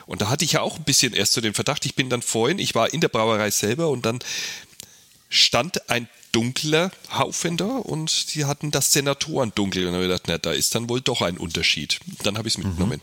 Und 0.07 0.21
da 0.21 0.29
hatte 0.29 0.45
ich 0.45 0.53
ja 0.53 0.61
auch 0.61 0.77
ein 0.79 0.85
bisschen 0.85 1.15
erst 1.15 1.33
so 1.33 1.41
den 1.41 1.55
Verdacht, 1.55 1.87
ich 1.87 1.95
bin 1.95 2.11
dann 2.11 2.21
vorhin, 2.23 2.59
ich 2.59 2.75
war 2.75 2.93
in 2.93 3.01
der 3.01 3.09
Brauerei 3.09 3.51
selber 3.51 3.89
und 3.89 4.05
dann 4.05 4.19
stand 5.31 5.89
ein 5.89 6.09
dunkler 6.33 6.91
Haufen 7.17 7.57
da 7.57 7.67
und 7.79 8.35
die 8.35 8.45
hatten 8.45 8.71
das 8.71 8.93
Senatoren-Dunkel. 8.93 9.87
Und 9.87 9.93
dann 9.93 9.95
habe 9.95 10.05
ich 10.05 10.11
gedacht, 10.11 10.25
na, 10.29 10.39
da 10.39 10.53
ist 10.53 10.75
dann 10.75 10.89
wohl 10.89 11.01
doch 11.01 11.23
ein 11.23 11.39
Unterschied. 11.39 12.01
Dann 12.23 12.37
habe 12.37 12.49
ich 12.49 12.55
es 12.55 12.59
Mhm. 12.59 12.69
mitgenommen. 12.71 13.01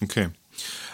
Okay. 0.00 0.28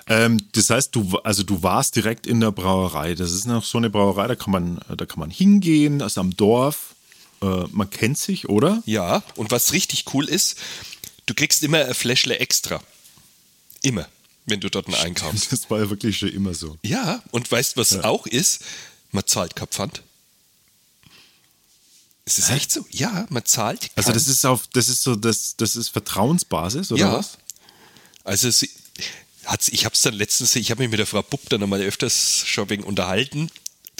Ähm, 0.09 0.41
das 0.53 0.71
heißt, 0.71 0.95
du, 0.95 1.19
also 1.25 1.43
du 1.43 1.63
warst 1.63 1.97
direkt 1.97 2.27
in 2.27 2.41
der 2.41 2.53
Brauerei. 2.53 3.15
Das 3.15 3.33
ist 3.33 3.45
noch 3.47 3.65
so 3.65 3.79
eine 3.79 3.91
Brauerei, 3.91 4.29
da 4.29 4.37
kann 4.37 4.53
man, 4.53 4.81
da 4.97 5.05
kann 5.05 5.19
man 5.19 5.31
hingehen, 5.31 5.99
das 5.99 6.13
ist 6.13 6.19
am 6.19 6.37
Dorf. 6.37 6.95
Äh, 7.43 7.65
man 7.73 7.91
kennt 7.91 8.19
sich, 8.19 8.49
oder? 8.49 8.83
Ja, 8.87 9.23
und 9.35 9.51
was 9.51 9.73
richtig 9.73 10.05
cool 10.15 10.29
ist, 10.29 10.57
du 11.27 11.35
kriegst 11.35 11.63
immer 11.63 11.85
ein 11.85 11.95
Fläschle 11.95 12.39
extra. 12.39 12.81
Immer, 13.83 14.09
wenn 14.47 14.61
du 14.61 14.71
dort 14.71 14.87
einen 14.87 14.95
einkaufst. 14.95 15.53
Das 15.53 15.69
war 15.71 15.81
ja 15.81 15.91
wirklich 15.91 16.19
schon 16.19 16.31
immer 16.31 16.55
so. 16.55 16.79
Ja, 16.83 17.23
und 17.33 17.51
weißt 17.51 17.77
was 17.77 18.05
auch 18.05 18.27
ist? 18.27 18.65
Man 19.11 19.27
zahlt 19.27 19.57
kein 19.57 19.69
Pfand. 19.69 20.03
Es 22.25 22.39
ist 22.39 22.51
echt 22.51 22.73
so. 22.73 22.85
Ja, 22.91 23.27
man 23.29 23.45
zahlt. 23.45 23.81
Kein 23.81 23.91
Also 23.97 24.13
das 24.13 24.27
ist 24.27 24.45
auf, 24.45 24.67
das 24.69 24.89
ist 24.89 25.03
so, 25.03 25.15
das, 25.15 25.57
das 25.57 25.77
ist 25.77 25.91
Vertrauensbasis, 25.91 26.91
oder 26.91 27.01
ja. 27.01 27.13
was? 27.13 27.39
Also 28.25 28.51
sie, 28.51 28.69
hat's, 29.47 29.69
ich 29.69 29.85
habe 29.85 29.95
es 29.95 30.03
dann 30.03 30.15
letztens, 30.15 30.55
ich 30.57 30.71
habe 30.71 30.83
mich 30.83 30.91
mit 30.91 30.99
der 30.99 31.07
Frau 31.07 31.23
Bupp 31.23 31.49
dann 31.49 31.61
nochmal 31.61 31.81
öfters 31.81 32.43
schon 32.47 32.69
wegen 32.69 32.85
unterhalten, 32.85 33.50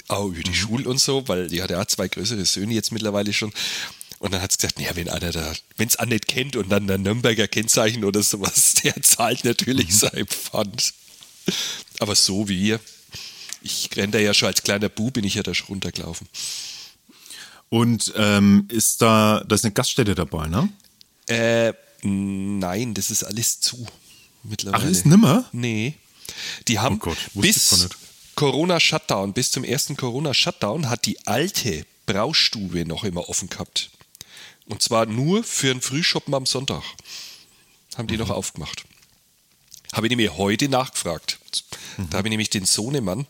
auch 0.07 0.27
über 0.27 0.43
die 0.43 0.53
Schule 0.53 0.87
und 0.87 0.99
so, 0.99 1.27
weil 1.27 1.47
die 1.47 1.61
hat 1.61 1.69
ja 1.69 1.85
zwei 1.87 2.07
größere 2.07 2.45
Söhne 2.45 2.73
jetzt 2.73 2.91
mittlerweile 2.91 3.33
schon. 3.33 3.53
Und 4.19 4.33
dann 4.33 4.41
hat 4.41 4.51
sie 4.51 4.57
gesagt, 4.57 4.79
naja, 4.79 4.95
wenn 4.95 5.09
einer 5.09 5.31
da, 5.31 5.53
wenn 5.77 5.87
es 5.87 5.97
einen 5.97 6.09
nicht 6.09 6.27
kennt 6.27 6.55
und 6.55 6.69
dann 6.69 6.89
ein 6.89 7.03
Nürnberger 7.03 7.47
Kennzeichen 7.47 8.03
oder 8.03 8.23
sowas, 8.23 8.73
der 8.83 9.01
zahlt 9.01 9.43
natürlich 9.43 9.95
sein 9.95 10.25
Pfand. 10.25 10.93
Aber 11.99 12.15
so 12.15 12.49
wie 12.49 12.61
wir. 12.61 12.79
Ich 13.61 13.89
renne 13.95 14.13
da 14.13 14.19
ja 14.19 14.33
schon 14.33 14.47
als 14.47 14.63
kleiner 14.63 14.89
Bub, 14.89 15.13
bin 15.13 15.25
ich 15.25 15.35
ja 15.35 15.43
da 15.43 15.53
schon 15.53 15.67
runtergelaufen. 15.67 16.27
Und 17.69 18.13
ähm, 18.15 18.67
ist 18.71 19.01
da, 19.01 19.43
da 19.47 19.55
ist 19.55 19.65
eine 19.65 19.73
Gaststätte 19.73 20.15
dabei, 20.15 20.47
ne? 20.47 20.69
Äh, 21.27 21.73
nein, 22.01 22.93
das 22.93 23.11
ist 23.11 23.23
alles 23.23 23.59
zu 23.59 23.85
mittlerweile. 24.49 24.83
Ach, 24.83 24.89
ist 24.89 25.05
nimmer? 25.05 25.45
Nee. 25.51 25.93
Die 26.67 26.79
haben 26.79 26.95
Oh 26.95 26.99
Gott, 27.05 27.17
bis. 27.33 27.89
Corona-Shutdown, 28.35 29.33
bis 29.33 29.51
zum 29.51 29.63
ersten 29.63 29.97
Corona-Shutdown 29.97 30.89
hat 30.89 31.05
die 31.07 31.25
alte 31.25 31.85
Braustube 32.05 32.85
noch 32.85 33.03
immer 33.03 33.27
offen 33.29 33.49
gehabt. 33.49 33.89
Und 34.65 34.81
zwar 34.83 35.05
nur 35.07 35.43
für 35.43 35.71
einen 35.71 35.81
Frühschoppen 35.81 36.33
am 36.35 36.45
Sonntag. 36.45 36.83
Haben 37.95 38.07
die 38.07 38.13
Mhm. 38.13 38.19
noch 38.21 38.29
aufgemacht. 38.29 38.83
Habe 39.93 40.05
ich 40.07 40.09
nämlich 40.11 40.31
heute 40.37 40.69
nachgefragt. 40.69 41.39
Mhm. 41.97 42.09
Da 42.11 42.17
habe 42.19 42.27
ich 42.27 42.29
nämlich 42.29 42.49
den 42.51 42.65
Sohnemann, 42.65 43.25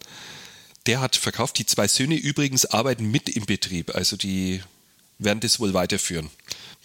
der 0.88 1.00
hat 1.00 1.15
verkauft. 1.15 1.57
Die 1.59 1.65
zwei 1.65 1.88
Söhne 1.88 2.15
übrigens 2.15 2.65
arbeiten 2.65 3.09
mit 3.09 3.29
im 3.29 3.45
Betrieb. 3.45 3.95
Also 3.95 4.17
die 4.17 4.62
werden 5.19 5.39
das 5.39 5.59
wohl 5.59 5.74
weiterführen. 5.74 6.29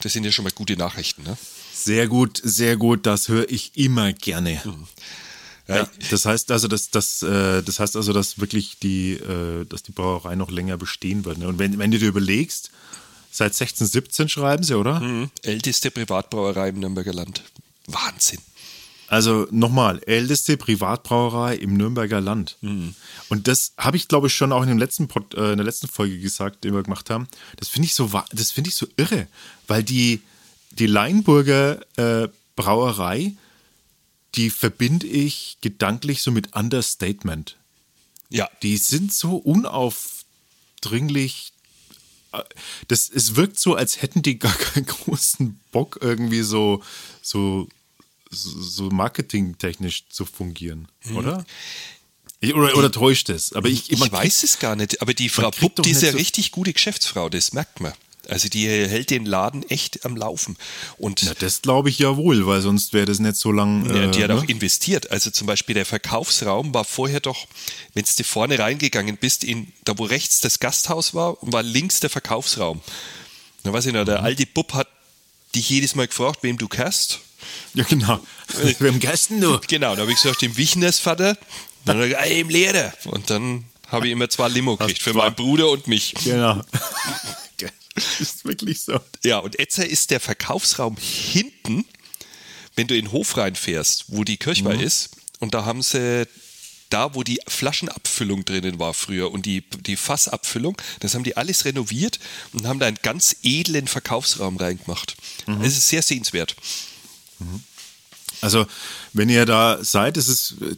Das 0.00 0.12
sind 0.12 0.24
ja 0.24 0.32
schon 0.32 0.44
mal 0.44 0.52
gute 0.52 0.76
Nachrichten. 0.76 1.22
Ne? 1.22 1.36
Sehr 1.72 2.08
gut, 2.08 2.40
sehr 2.42 2.76
gut. 2.76 3.06
Das 3.06 3.28
höre 3.28 3.48
ich 3.50 3.76
immer 3.76 4.12
gerne. 4.12 4.60
Mhm. 4.64 4.86
Ja, 5.68 5.88
das 6.10 6.26
heißt 6.26 6.50
also, 6.50 6.68
dass 6.68 6.90
das, 6.90 7.22
äh, 7.22 7.62
das 7.62 7.78
heißt 7.78 7.96
also, 7.96 8.12
dass 8.12 8.38
wirklich 8.40 8.78
die, 8.80 9.12
äh, 9.12 9.64
dass 9.64 9.82
die 9.82 9.92
Brauerei 9.92 10.34
noch 10.34 10.50
länger 10.50 10.76
bestehen 10.76 11.24
wird. 11.24 11.38
Ne? 11.38 11.48
Und 11.48 11.58
wenn, 11.58 11.78
wenn 11.78 11.90
du 11.90 11.98
dir 11.98 12.08
überlegst, 12.08 12.70
seit 13.30 13.52
1617 13.52 14.28
schreiben 14.28 14.64
sie, 14.64 14.76
oder? 14.76 15.00
Mhm. 15.00 15.30
Älteste 15.42 15.90
Privatbrauerei 15.90 16.70
im 16.70 16.80
Nürnberger 16.80 17.14
Land. 17.14 17.42
Wahnsinn. 17.86 18.40
Also 19.12 19.46
nochmal, 19.50 20.00
älteste 20.06 20.56
Privatbrauerei 20.56 21.56
im 21.56 21.76
Nürnberger 21.76 22.22
Land. 22.22 22.56
Und 23.28 23.46
das 23.46 23.74
habe 23.76 23.98
ich, 23.98 24.08
glaube 24.08 24.28
ich, 24.28 24.32
schon 24.32 24.52
auch 24.52 24.62
in, 24.62 24.70
dem 24.70 24.78
letzten 24.78 25.06
Pod, 25.06 25.34
äh, 25.34 25.52
in 25.52 25.58
der 25.58 25.66
letzten 25.66 25.86
Folge 25.86 26.18
gesagt, 26.18 26.64
die 26.64 26.72
wir 26.72 26.82
gemacht 26.82 27.10
haben. 27.10 27.28
Das 27.56 27.68
finde 27.68 27.88
ich 27.88 27.94
so, 27.94 28.10
das 28.32 28.52
finde 28.52 28.70
ich 28.70 28.76
so 28.76 28.86
irre, 28.96 29.26
weil 29.68 29.84
die, 29.84 30.22
die 30.70 30.86
Leinburger 30.86 31.82
äh, 31.98 32.28
Brauerei, 32.56 33.34
die 34.34 34.48
verbinde 34.48 35.06
ich 35.06 35.58
gedanklich 35.60 36.22
so 36.22 36.30
mit 36.30 36.56
Understatement. 36.56 37.58
Ja, 38.30 38.48
Die 38.62 38.78
sind 38.78 39.12
so 39.12 39.36
unaufdringlich. 39.36 41.52
äh, 42.32 42.40
Das, 42.88 43.10
es 43.10 43.36
wirkt 43.36 43.58
so, 43.58 43.74
als 43.74 44.00
hätten 44.00 44.22
die 44.22 44.38
gar 44.38 44.54
keinen 44.54 44.86
großen 45.04 45.60
Bock, 45.70 45.98
irgendwie 46.00 46.40
so, 46.40 46.82
so, 47.20 47.68
so 48.32 48.88
marketingtechnisch 48.90 50.04
zu 50.08 50.24
fungieren, 50.24 50.88
oder? 51.14 51.44
Ich, 52.40 52.54
oder, 52.54 52.76
oder 52.76 52.90
täuscht 52.90 53.28
es? 53.28 53.52
Aber 53.52 53.68
ich, 53.68 53.92
ich 53.92 54.00
weiß 54.00 54.42
es 54.42 54.58
gar 54.58 54.74
nicht. 54.74 55.00
Aber 55.00 55.14
die 55.14 55.28
Frau 55.28 55.50
Pupp, 55.52 55.82
die 55.82 55.90
ist 55.92 56.02
ja 56.02 56.10
so- 56.10 56.18
richtig 56.18 56.50
gute 56.50 56.72
Geschäftsfrau, 56.72 57.28
das 57.28 57.52
merkt 57.52 57.80
man. 57.80 57.92
Also 58.28 58.48
die 58.48 58.68
hält 58.68 59.10
den 59.10 59.26
Laden 59.26 59.68
echt 59.68 60.04
am 60.04 60.16
Laufen. 60.16 60.56
Und 60.96 61.22
Na, 61.24 61.34
das 61.34 61.60
glaube 61.62 61.88
ich 61.90 61.98
ja 61.98 62.16
wohl, 62.16 62.46
weil 62.46 62.60
sonst 62.62 62.92
wäre 62.92 63.04
das 63.04 63.18
nicht 63.18 63.34
so 63.36 63.50
lang. 63.50 63.84
Ja, 63.92 64.04
äh, 64.04 64.10
die 64.12 64.22
hat 64.22 64.30
ne? 64.30 64.36
auch 64.38 64.44
investiert. 64.44 65.10
Also 65.10 65.30
zum 65.30 65.48
Beispiel 65.48 65.74
der 65.74 65.86
Verkaufsraum 65.86 66.72
war 66.72 66.84
vorher 66.84 67.18
doch, 67.20 67.46
wenn 67.94 68.04
du 68.16 68.24
vorne 68.24 68.58
reingegangen 68.60 69.16
bist, 69.16 69.42
in, 69.42 69.72
da 69.84 69.98
wo 69.98 70.04
rechts 70.04 70.40
das 70.40 70.60
Gasthaus 70.60 71.14
war, 71.14 71.36
war 71.40 71.64
links 71.64 71.98
der 72.00 72.10
Verkaufsraum. 72.10 72.80
Da 73.64 73.72
weiß 73.72 73.86
ich 73.86 73.92
noch, 73.92 74.04
der 74.04 74.18
Mhm. 74.20 74.24
alte 74.24 74.46
Bub 74.46 74.72
hat 74.74 74.88
dich 75.54 75.68
jedes 75.68 75.96
Mal 75.96 76.06
gefragt, 76.06 76.40
wem 76.42 76.58
du 76.58 76.68
kannst. 76.68 77.20
Ja, 77.74 77.84
genau. 77.84 78.20
Wir 78.78 78.88
haben 78.90 79.00
Gästen, 79.00 79.40
du. 79.40 79.58
Genau, 79.68 79.94
da 79.94 80.02
habe 80.02 80.12
ich 80.12 80.20
gesagt, 80.20 80.42
dem 80.42 80.56
Wichners 80.56 80.98
Vater. 80.98 81.36
Dann 81.84 82.00
er 82.00 82.08
gesagt, 82.08 82.26
ey, 82.26 82.40
im 82.40 82.48
Lehrer. 82.48 82.92
Und 83.04 83.30
dann 83.30 83.64
habe 83.88 84.06
ich 84.06 84.12
immer 84.12 84.28
zwei 84.28 84.48
Limo 84.48 84.76
gekriegt, 84.76 85.02
für 85.02 85.14
meinen 85.14 85.34
Bruder 85.34 85.70
und 85.70 85.86
mich. 85.86 86.14
Genau. 86.24 86.62
Das 87.94 88.20
ist 88.20 88.44
wirklich 88.44 88.80
so. 88.80 88.98
Ja, 89.22 89.38
und 89.38 89.58
Etzer 89.58 89.86
ist 89.86 90.10
der 90.10 90.20
Verkaufsraum 90.20 90.96
hinten, 90.96 91.84
wenn 92.74 92.86
du 92.86 92.96
in 92.96 93.04
den 93.04 93.12
Hof 93.12 93.36
reinfährst, 93.36 94.06
wo 94.08 94.24
die 94.24 94.38
Kirchweih 94.38 94.80
ist. 94.80 95.10
Und 95.40 95.52
da 95.54 95.64
haben 95.64 95.82
sie, 95.82 96.26
da 96.88 97.14
wo 97.14 97.22
die 97.22 97.40
Flaschenabfüllung 97.46 98.44
drinnen 98.44 98.78
war 98.78 98.94
früher 98.94 99.30
und 99.30 99.44
die, 99.44 99.62
die 99.80 99.96
Fassabfüllung, 99.96 100.76
das 101.00 101.14
haben 101.14 101.24
die 101.24 101.36
alles 101.36 101.64
renoviert 101.64 102.18
und 102.52 102.66
haben 102.66 102.78
da 102.78 102.86
einen 102.86 102.98
ganz 103.02 103.36
edlen 103.42 103.88
Verkaufsraum 103.88 104.56
reingemacht. 104.56 105.16
Es 105.62 105.76
ist 105.76 105.88
sehr 105.88 106.02
sehenswert. 106.02 106.56
Also, 108.40 108.66
wenn 109.12 109.28
ihr 109.28 109.46
da 109.46 109.82
seid, 109.82 110.16
ist 110.16 110.28
es 110.28 110.56
äh, 110.60 110.76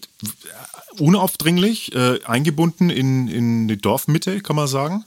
unaufdringlich, 0.98 1.94
äh, 1.94 2.22
eingebunden 2.24 2.90
in, 2.90 3.28
in 3.28 3.68
die 3.68 3.78
Dorfmitte, 3.78 4.40
kann 4.40 4.56
man 4.56 4.68
sagen. 4.68 5.04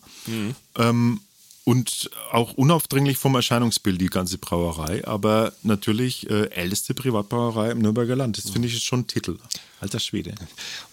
Ähm, 0.75 1.21
und 1.67 2.09
auch 2.31 2.53
unaufdringlich 2.53 3.17
vom 3.17 3.35
Erscheinungsbild, 3.35 3.99
die 3.99 4.07
ganze 4.07 4.37
Brauerei. 4.37 5.05
Aber 5.05 5.51
natürlich 5.63 6.29
äh, 6.29 6.49
älteste 6.51 6.93
Privatbrauerei 6.93 7.71
im 7.71 7.79
Nürnberger 7.79 8.15
Land. 8.15 8.37
Das 8.37 8.51
finde 8.51 8.69
ich 8.69 8.75
ist 8.75 8.85
schon 8.85 9.01
ein 9.01 9.07
Titel. 9.07 9.37
Alter 9.81 9.99
Schwede. 9.99 10.33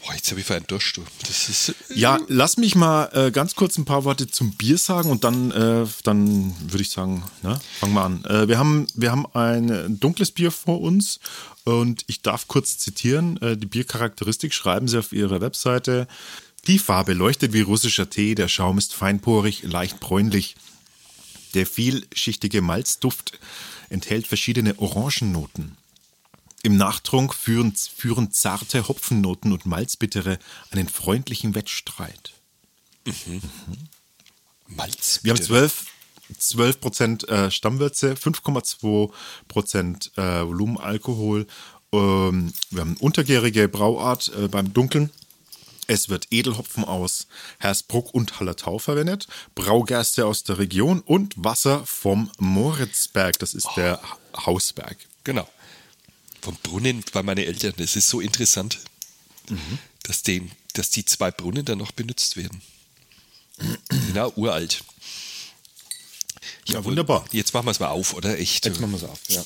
Boah, 0.04 0.14
jetzt 0.14 0.28
habe 0.32 0.40
ich 0.40 0.46
für 0.46 0.56
einen 0.56 0.66
Durst. 0.66 0.96
du. 0.96 1.04
Das 1.20 1.48
ist, 1.48 1.74
Ja, 1.94 2.18
lass 2.26 2.56
mich 2.56 2.74
mal 2.74 3.08
äh, 3.12 3.30
ganz 3.30 3.54
kurz 3.54 3.78
ein 3.78 3.84
paar 3.84 4.02
Worte 4.02 4.26
zum 4.26 4.50
Bier 4.54 4.76
sagen 4.76 5.10
und 5.10 5.22
dann, 5.22 5.52
äh, 5.52 5.86
dann 6.02 6.52
würde 6.60 6.82
ich 6.82 6.90
sagen, 6.90 7.22
ne, 7.44 7.60
fangen 7.78 7.94
wir 7.94 8.02
an. 8.02 8.24
Äh, 8.24 8.48
wir, 8.48 8.58
haben, 8.58 8.88
wir 8.96 9.12
haben 9.12 9.26
ein 9.32 10.00
dunkles 10.00 10.32
Bier 10.32 10.50
vor 10.50 10.80
uns 10.80 11.20
und 11.62 12.02
ich 12.08 12.20
darf 12.20 12.48
kurz 12.48 12.78
zitieren. 12.78 13.40
Äh, 13.40 13.56
die 13.56 13.66
Biercharakteristik 13.66 14.52
schreiben 14.52 14.88
sie 14.88 14.98
auf 14.98 15.12
ihrer 15.12 15.40
Webseite. 15.40 16.08
Die 16.66 16.78
Farbe 16.78 17.12
leuchtet 17.12 17.52
wie 17.52 17.60
russischer 17.60 18.08
Tee, 18.08 18.34
der 18.34 18.48
Schaum 18.48 18.78
ist 18.78 18.94
feinporig, 18.94 19.64
leicht 19.64 20.00
bräunlich. 20.00 20.56
Der 21.52 21.66
vielschichtige 21.66 22.62
Malzduft 22.62 23.38
enthält 23.90 24.26
verschiedene 24.26 24.78
Orangennoten. 24.78 25.76
Im 26.62 26.78
Nachtrunk 26.78 27.34
führen, 27.34 27.74
führen 27.74 28.32
zarte 28.32 28.88
Hopfennoten 28.88 29.52
und 29.52 29.66
Malzbittere 29.66 30.38
einen 30.70 30.88
freundlichen 30.88 31.54
Wettstreit. 31.54 32.32
Malz. 34.66 35.20
Wir 35.22 35.32
haben 35.32 35.36
bitte. 35.36 35.48
12, 35.48 35.86
12 36.38 36.80
Prozent 36.80 37.28
äh, 37.28 37.50
Stammwürze, 37.50 38.14
5,2 38.14 39.12
Prozent 39.48 40.12
äh, 40.16 40.46
Volumenalkohol. 40.46 41.46
Ähm, 41.92 42.54
wir 42.70 42.80
haben 42.80 42.96
untergärige 42.96 43.68
Brauart 43.68 44.32
äh, 44.34 44.48
beim 44.48 44.72
Dunkeln. 44.72 45.10
Es 45.86 46.08
wird 46.08 46.28
Edelhopfen 46.30 46.84
aus 46.84 47.26
Hersbruck 47.58 48.14
und 48.14 48.40
Hallertau 48.40 48.78
verwendet, 48.78 49.26
Braugerste 49.54 50.26
aus 50.26 50.42
der 50.44 50.58
Region 50.58 51.00
und 51.00 51.34
Wasser 51.36 51.84
vom 51.86 52.30
Moritzberg. 52.38 53.38
Das 53.38 53.54
ist 53.54 53.68
der 53.76 54.00
Hausberg. 54.46 54.96
Genau. 55.24 55.48
Vom 56.40 56.56
Brunnen 56.62 57.04
bei 57.12 57.22
meinen 57.22 57.44
Eltern. 57.44 57.74
Das 57.76 57.96
ist 57.96 58.08
so 58.08 58.20
interessant, 58.20 58.80
Mhm. 59.50 59.78
dass, 60.04 60.22
den, 60.22 60.50
dass 60.72 60.88
die 60.88 61.04
zwei 61.04 61.30
Brunnen 61.30 61.64
dann 61.66 61.76
noch 61.78 61.92
benutzt 61.92 62.36
werden. 62.38 62.62
Genau, 63.88 64.32
uralt. 64.36 64.82
Ja, 66.66 66.82
wunderbar. 66.84 67.26
Jetzt 67.30 67.52
machen 67.52 67.66
wir 67.66 67.70
es 67.72 67.80
mal 67.80 67.88
auf, 67.88 68.14
oder? 68.14 68.38
Echt. 68.38 68.64
Jetzt 68.64 68.80
machen 68.80 68.92
wir 68.92 68.96
es 68.96 69.04
auf. 69.04 69.20
Ja. 69.28 69.44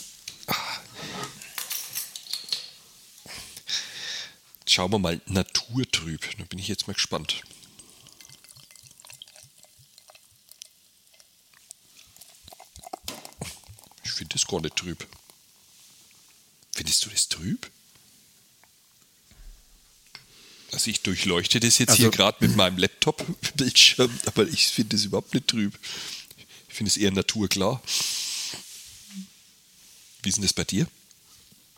Schauen 4.68 4.92
wir 4.92 4.98
mal 4.98 5.20
naturtrüb. 5.26 6.36
Da 6.38 6.44
bin 6.44 6.58
ich 6.58 6.68
jetzt 6.68 6.86
mal 6.86 6.92
gespannt. 6.92 7.42
Ich 14.04 14.10
finde 14.12 14.36
es 14.36 14.46
gar 14.46 14.60
nicht 14.60 14.76
trüb. 14.76 15.06
Findest 16.74 17.04
du 17.04 17.10
das 17.10 17.28
trüb? 17.28 17.70
Also 20.72 20.90
ich 20.90 21.02
durchleuchte 21.02 21.60
das 21.60 21.78
jetzt 21.78 21.90
Also- 21.90 22.02
hier 22.02 22.10
gerade 22.10 22.46
mit 22.46 22.56
meinem 22.56 22.78
Laptop-Bildschirm, 22.78 24.10
aber 24.26 24.46
ich 24.48 24.68
finde 24.68 24.96
es 24.96 25.04
überhaupt 25.04 25.34
nicht 25.34 25.48
trüb. 25.48 25.78
Ich 26.68 26.74
finde 26.74 26.90
es 26.90 26.96
eher 26.96 27.10
naturklar. 27.10 27.82
Wie 30.22 30.28
ist 30.28 30.36
denn 30.36 30.42
das 30.42 30.52
bei 30.52 30.64
dir? 30.64 30.86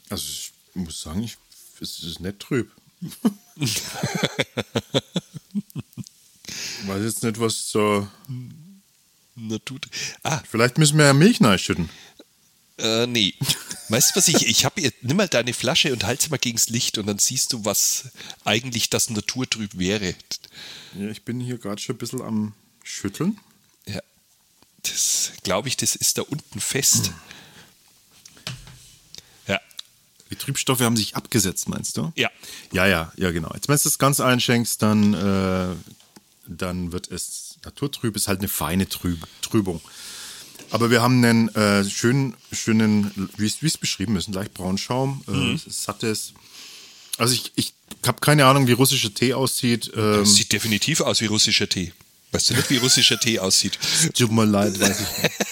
Also 0.09 0.25
ich 0.29 0.51
muss 0.75 1.01
sagen, 1.01 1.23
ich, 1.23 1.37
es 1.81 2.03
ist 2.03 2.21
nicht 2.21 2.41
trüb. 2.41 2.71
Weiß 6.87 7.03
jetzt 7.05 7.23
nicht, 7.23 7.39
was 7.41 7.71
so. 7.71 8.09
Natur. 9.37 9.79
Ah, 10.23 10.43
Vielleicht 10.49 10.79
müssen 10.79 10.99
wir 10.99 11.07
ja 11.07 11.13
Milch 11.13 11.41
reinschütten. 11.43 11.89
äh, 12.79 13.07
nee. 13.07 13.35
Weißt 13.89 14.11
du, 14.11 14.17
was 14.17 14.29
ich, 14.29 14.47
ich 14.47 14.65
habe 14.65 14.93
nimm 15.03 15.17
mal 15.17 15.29
deine 15.29 15.53
Flasche 15.55 15.93
und 15.93 16.05
halte 16.05 16.25
sie 16.25 16.29
mal 16.31 16.39
gegens 16.39 16.69
Licht 16.69 16.99
und 16.99 17.07
dann 17.07 17.19
siehst 17.19 17.53
du, 17.53 17.65
was 17.65 18.11
eigentlich 18.45 18.91
das 18.91 19.11
Naturtrüb 19.11 19.79
wäre. 19.79 20.15
Ja, 20.99 21.09
ich 21.09 21.23
bin 21.23 21.41
hier 21.41 21.59
gerade 21.59 21.81
schon 21.81 21.97
ein 21.97 21.99
bisschen 21.99 22.21
am 22.23 22.53
Schütteln. 22.83 23.39
Ja. 23.87 24.01
Das 24.83 25.33
glaube 25.43 25.69
ich, 25.69 25.77
das 25.77 25.97
ist 25.97 26.19
da 26.19 26.23
unten 26.23 26.61
fest. 26.61 27.13
Die 30.31 30.37
Trübstoffe 30.37 30.81
haben 30.81 30.97
sich 30.97 31.17
abgesetzt, 31.17 31.69
meinst 31.69 31.97
du? 31.97 32.13
Ja. 32.17 32.31
Ja, 32.73 32.87
ja, 32.87 33.13
ja, 33.17 33.31
genau. 33.31 33.51
Jetzt, 33.55 33.69
wenn 33.69 33.77
du 33.77 33.83
das 33.83 33.99
ganz 33.99 34.21
einschenkst, 34.21 34.81
dann, 34.81 35.15
äh, 35.15 35.75
dann 36.47 36.93
wird 36.93 37.11
es 37.11 37.57
naturtrüb, 37.65 38.17
ist 38.17 38.29
halt 38.29 38.39
eine 38.39 38.49
feine 38.49 38.89
Trüb 38.89 39.19
Trübung. 39.43 39.81
Aber 40.71 40.91
wir 40.91 41.03
haben 41.03 41.25
einen 41.25 41.49
äh, 41.57 41.85
schönen, 41.85 42.37
schönen, 42.53 43.31
wie 43.37 43.47
es 43.47 43.61
es 43.61 43.77
beschrieben 43.77 44.17
ist, 44.17 44.27
einen 44.27 44.35
leicht 44.35 44.55
braunen 44.55 44.79
Schaum, 44.79 45.25
äh, 45.27 45.59
sattes. 45.69 46.33
Also 47.19 47.35
ich, 47.35 47.53
ich 47.57 47.75
habe 48.07 48.21
keine 48.21 48.47
Ahnung, 48.47 48.69
wie 48.69 48.73
russischer 48.73 49.13
Tee 49.13 49.35
aussieht. 49.35 49.91
Ähm, 49.97 50.25
sieht 50.25 50.53
definitiv 50.53 51.01
aus 51.01 51.21
wie 51.21 51.27
russischer 51.27 51.69
Tee. 51.69 51.93
Weißt 52.33 52.51
du 52.51 52.55
nicht, 52.55 52.71
wie 52.71 52.77
russischer 52.77 53.19
Tee 53.19 53.41
aussieht? 53.41 53.79
tut 54.15 54.31
mir 54.31 54.45
leid, 54.45 54.79
weiß 54.79 55.01
ich 55.01 55.23
nicht. 55.23 55.35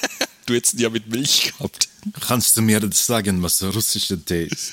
Du 0.46 0.54
hättest 0.54 0.74
ihn 0.74 0.80
ja 0.80 0.88
mit 0.88 1.08
Milch 1.08 1.52
gehabt. 1.52 1.90
Kannst 2.20 2.56
du 2.56 2.62
mir 2.62 2.80
das 2.80 3.06
sagen, 3.06 3.42
was 3.42 3.58
der 3.58 3.70
russische 3.70 4.22
Tee 4.24 4.44
ist? 4.44 4.72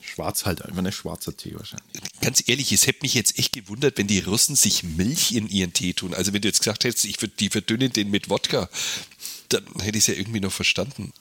Schwarz 0.00 0.44
halt, 0.44 0.62
einfach 0.62 0.84
ein 0.84 0.92
schwarzer 0.92 1.36
Tee 1.36 1.54
wahrscheinlich. 1.54 2.02
Ganz 2.20 2.42
ehrlich, 2.46 2.72
es 2.72 2.86
hätte 2.86 3.00
mich 3.02 3.14
jetzt 3.14 3.38
echt 3.38 3.52
gewundert, 3.52 3.96
wenn 3.96 4.06
die 4.06 4.18
Russen 4.18 4.56
sich 4.56 4.82
Milch 4.82 5.32
in 5.32 5.48
ihren 5.48 5.72
Tee 5.72 5.94
tun. 5.94 6.14
Also 6.14 6.32
wenn 6.32 6.42
du 6.42 6.48
jetzt 6.48 6.58
gesagt 6.58 6.84
hättest, 6.84 7.04
ich 7.04 7.16
die 7.38 7.48
verdünnen 7.48 7.92
den 7.92 8.10
mit 8.10 8.28
Wodka, 8.28 8.68
dann 9.48 9.64
hätte 9.80 9.98
ich 9.98 10.04
es 10.04 10.06
ja 10.08 10.14
irgendwie 10.14 10.40
noch 10.40 10.52
verstanden. 10.52 11.12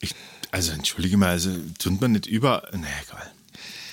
Ich, 0.00 0.14
also 0.50 0.72
entschuldige 0.72 1.16
mal, 1.16 1.30
also 1.30 1.56
tut 1.78 2.00
man 2.00 2.12
nicht 2.12 2.26
über. 2.26 2.68
Nee, 2.72 2.86
egal. 3.06 3.32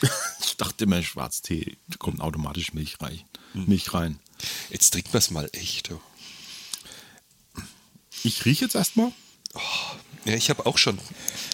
ich 0.46 0.58
dachte 0.58 0.86
immer, 0.86 1.02
Schwarztee 1.02 1.78
kommt 2.00 2.22
automatisch 2.22 2.74
Milch 2.74 3.00
rein. 3.02 3.22
Milch 3.54 3.94
rein. 3.94 4.20
Jetzt 4.70 4.92
trinken 4.92 5.14
wir 5.14 5.20
es 5.20 5.32
mal 5.32 5.50
echt. 5.54 5.90
du. 5.90 6.02
Ich 8.24 8.46
rieche 8.46 8.66
jetzt 8.66 8.76
erstmal. 8.76 9.12
Ja, 10.26 10.34
ich 10.36 10.50
habe 10.50 10.66
auch 10.66 10.78
schon. 10.78 11.00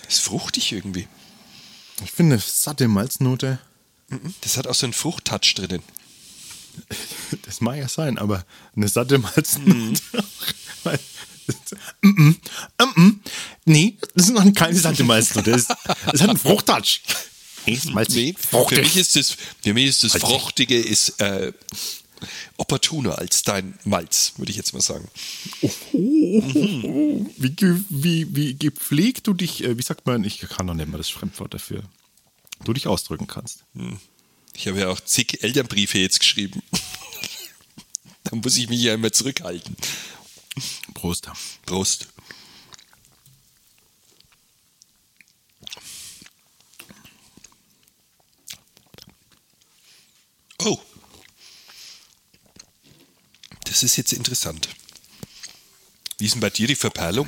Ist 0.08 0.22
fruchtig 0.22 0.72
irgendwie. 0.72 1.08
Ich 2.04 2.12
finde 2.12 2.36
eine 2.36 2.44
satte 2.46 2.88
Malznote. 2.88 3.60
Das 4.42 4.58
hat 4.58 4.68
auch 4.68 4.76
so 4.76 4.86
einen 4.86 4.94
Fruchttouch 4.94 5.54
drinnen. 5.56 5.84
Das 7.46 7.62
mag 7.62 7.78
ja 7.78 7.88
sein, 7.88 8.18
aber 8.18 8.46
eine 8.76 8.88
satte 8.88 9.20
Malznote. 9.20 10.02
Weil- 10.84 11.00
Mm, 12.02 12.08
mm, 12.10 12.36
mm, 12.80 13.02
mm. 13.04 13.20
Nee, 13.66 13.98
das 14.16 14.28
ist 14.28 14.34
noch 14.34 14.54
keine 14.54 14.80
satte 14.80 15.04
Malznote. 15.04 15.52
Das, 15.52 15.68
das 15.68 16.22
hat 16.22 16.30
einen 16.30 16.38
Fruchttouch. 16.40 17.02
Nee. 17.66 17.80
Nee, 18.10 18.34
für 18.40 18.82
mich 18.82 18.96
ist 18.98 19.16
das, 19.18 19.36
für 19.62 19.74
mich 19.74 19.86
ist 19.88 20.04
das. 20.06 20.14
Fruchtige 20.14 20.80
ist 20.80 21.20
äh, 21.22 21.52
opportuner 22.58 23.18
als 23.20 23.44
dein 23.44 23.78
Malz, 23.86 24.34
würde 24.38 24.52
ich 24.52 24.58
jetzt 24.58 24.74
mal 24.74 24.82
sagen. 24.82 25.08
Wie, 25.92 27.50
ge- 27.56 27.82
wie, 27.90 28.36
wie 28.36 28.56
gepflegt 28.56 29.28
du 29.28 29.34
dich, 29.34 29.64
äh, 29.64 29.78
wie 29.78 29.84
sagt 29.84 30.06
man, 30.06 30.24
ich 30.24 30.40
kann 30.40 30.66
noch 30.66 30.74
nicht 30.74 30.90
mal 30.90 30.98
das 30.98 31.10
Fremdwort 31.10 31.54
dafür, 31.54 31.84
du 32.64 32.74
dich 32.74 32.88
ausdrücken 32.88 33.28
kannst. 33.28 33.64
Ich 34.56 34.68
habe 34.68 34.80
ja 34.80 34.90
auch 34.90 35.00
zig 35.00 35.44
Elternbriefe 35.44 35.98
jetzt 36.00 36.20
geschrieben. 36.20 36.62
da 38.24 38.36
muss 38.36 38.58
ich 38.58 38.70
mich 38.70 38.82
ja 38.82 38.94
immer 38.94 39.12
zurückhalten. 39.12 39.76
Prost. 40.94 41.30
Prost. 41.66 42.08
Oh. 50.60 50.80
Das 53.74 53.82
ist 53.82 53.96
jetzt 53.96 54.14
interessant. 54.14 54.70
Wie 56.20 56.26
ist 56.28 56.36
denn 56.36 56.42
bei 56.42 56.52
dir 56.52 56.68
die 56.68 56.76
Verperlung? 56.76 57.28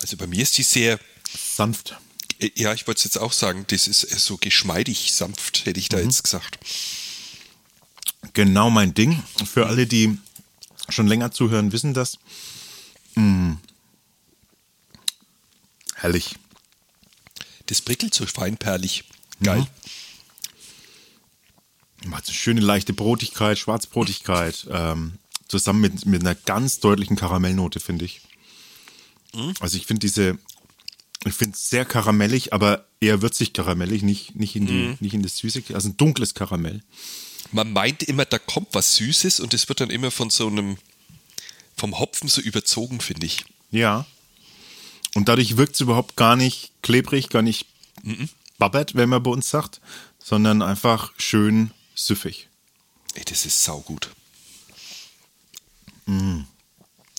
Also 0.00 0.16
bei 0.16 0.26
mir 0.26 0.42
ist 0.42 0.58
die 0.58 0.64
sehr, 0.64 0.98
Sanft. 1.32 1.96
äh, 2.40 2.50
ja, 2.56 2.74
ich 2.74 2.88
wollte 2.88 2.98
es 2.98 3.04
jetzt 3.04 3.18
auch 3.18 3.32
sagen, 3.32 3.66
das 3.68 3.86
ist 3.86 4.02
äh, 4.02 4.18
so 4.18 4.38
geschmeidig 4.38 5.12
sanft, 5.12 5.64
hätte 5.64 5.78
ich 5.78 5.88
da 5.88 6.00
jetzt 6.00 6.24
gesagt. 6.24 6.58
Genau 8.32 8.68
mein 8.68 8.94
Ding. 8.94 9.22
Für 9.46 9.68
alle, 9.68 9.86
die 9.86 10.18
schon 10.88 11.06
länger 11.06 11.30
zuhören, 11.30 11.70
wissen 11.70 11.94
das. 11.94 12.18
Mm. 13.14 13.52
Herrlich. 15.94 16.34
Das 17.66 17.80
prickelt 17.80 18.12
so 18.12 18.26
feinperlig. 18.26 19.04
Geil. 19.40 19.68
Hat 22.10 22.26
so 22.26 22.32
schöne 22.32 22.60
leichte 22.60 22.92
Brotigkeit, 22.92 23.58
Schwarzbrotigkeit, 23.58 24.66
ähm, 24.70 25.18
zusammen 25.48 25.80
mit, 25.80 26.06
mit 26.06 26.22
einer 26.22 26.34
ganz 26.34 26.80
deutlichen 26.80 27.16
Karamellnote, 27.16 27.80
finde 27.80 28.04
ich. 28.04 28.20
Also 29.60 29.76
ich 29.76 29.86
finde 29.86 30.00
diese, 30.00 30.38
ich 31.24 31.34
finde 31.34 31.54
es 31.54 31.70
sehr 31.70 31.84
karamellig, 31.84 32.52
aber 32.52 32.86
eher 33.00 33.22
würzig 33.22 33.52
karamellig, 33.52 34.02
nicht, 34.02 34.34
nicht, 34.34 34.56
in 34.56 34.66
die, 34.66 34.96
nicht 35.00 35.14
in 35.14 35.22
das 35.22 35.38
Süße, 35.38 35.62
also 35.74 35.88
ein 35.88 35.96
dunkles 35.96 36.34
Karamell. 36.34 36.82
Man 37.50 37.72
meint 37.72 38.02
immer, 38.02 38.24
da 38.24 38.38
kommt 38.38 38.68
was 38.72 38.96
Süßes 38.96 39.40
und 39.40 39.54
es 39.54 39.68
wird 39.68 39.80
dann 39.80 39.90
immer 39.90 40.10
von 40.10 40.30
so 40.30 40.46
einem, 40.46 40.76
vom 41.76 41.98
Hopfen 41.98 42.28
so 42.28 42.40
überzogen, 42.40 43.00
finde 43.00 43.26
ich. 43.26 43.44
Ja. 43.70 44.06
Und 45.14 45.28
dadurch 45.28 45.56
wirkt 45.56 45.74
es 45.74 45.80
überhaupt 45.80 46.16
gar 46.16 46.36
nicht 46.36 46.72
klebrig, 46.82 47.28
gar 47.28 47.42
nicht 47.42 47.66
babbert, 48.58 48.94
wenn 48.94 49.08
man 49.08 49.22
bei 49.22 49.30
uns 49.30 49.50
sagt, 49.50 49.80
sondern 50.18 50.62
einfach 50.62 51.12
schön 51.18 51.70
süffig. 51.94 52.48
Ey, 53.14 53.24
das 53.24 53.44
ist 53.46 53.62
saugut. 53.64 54.10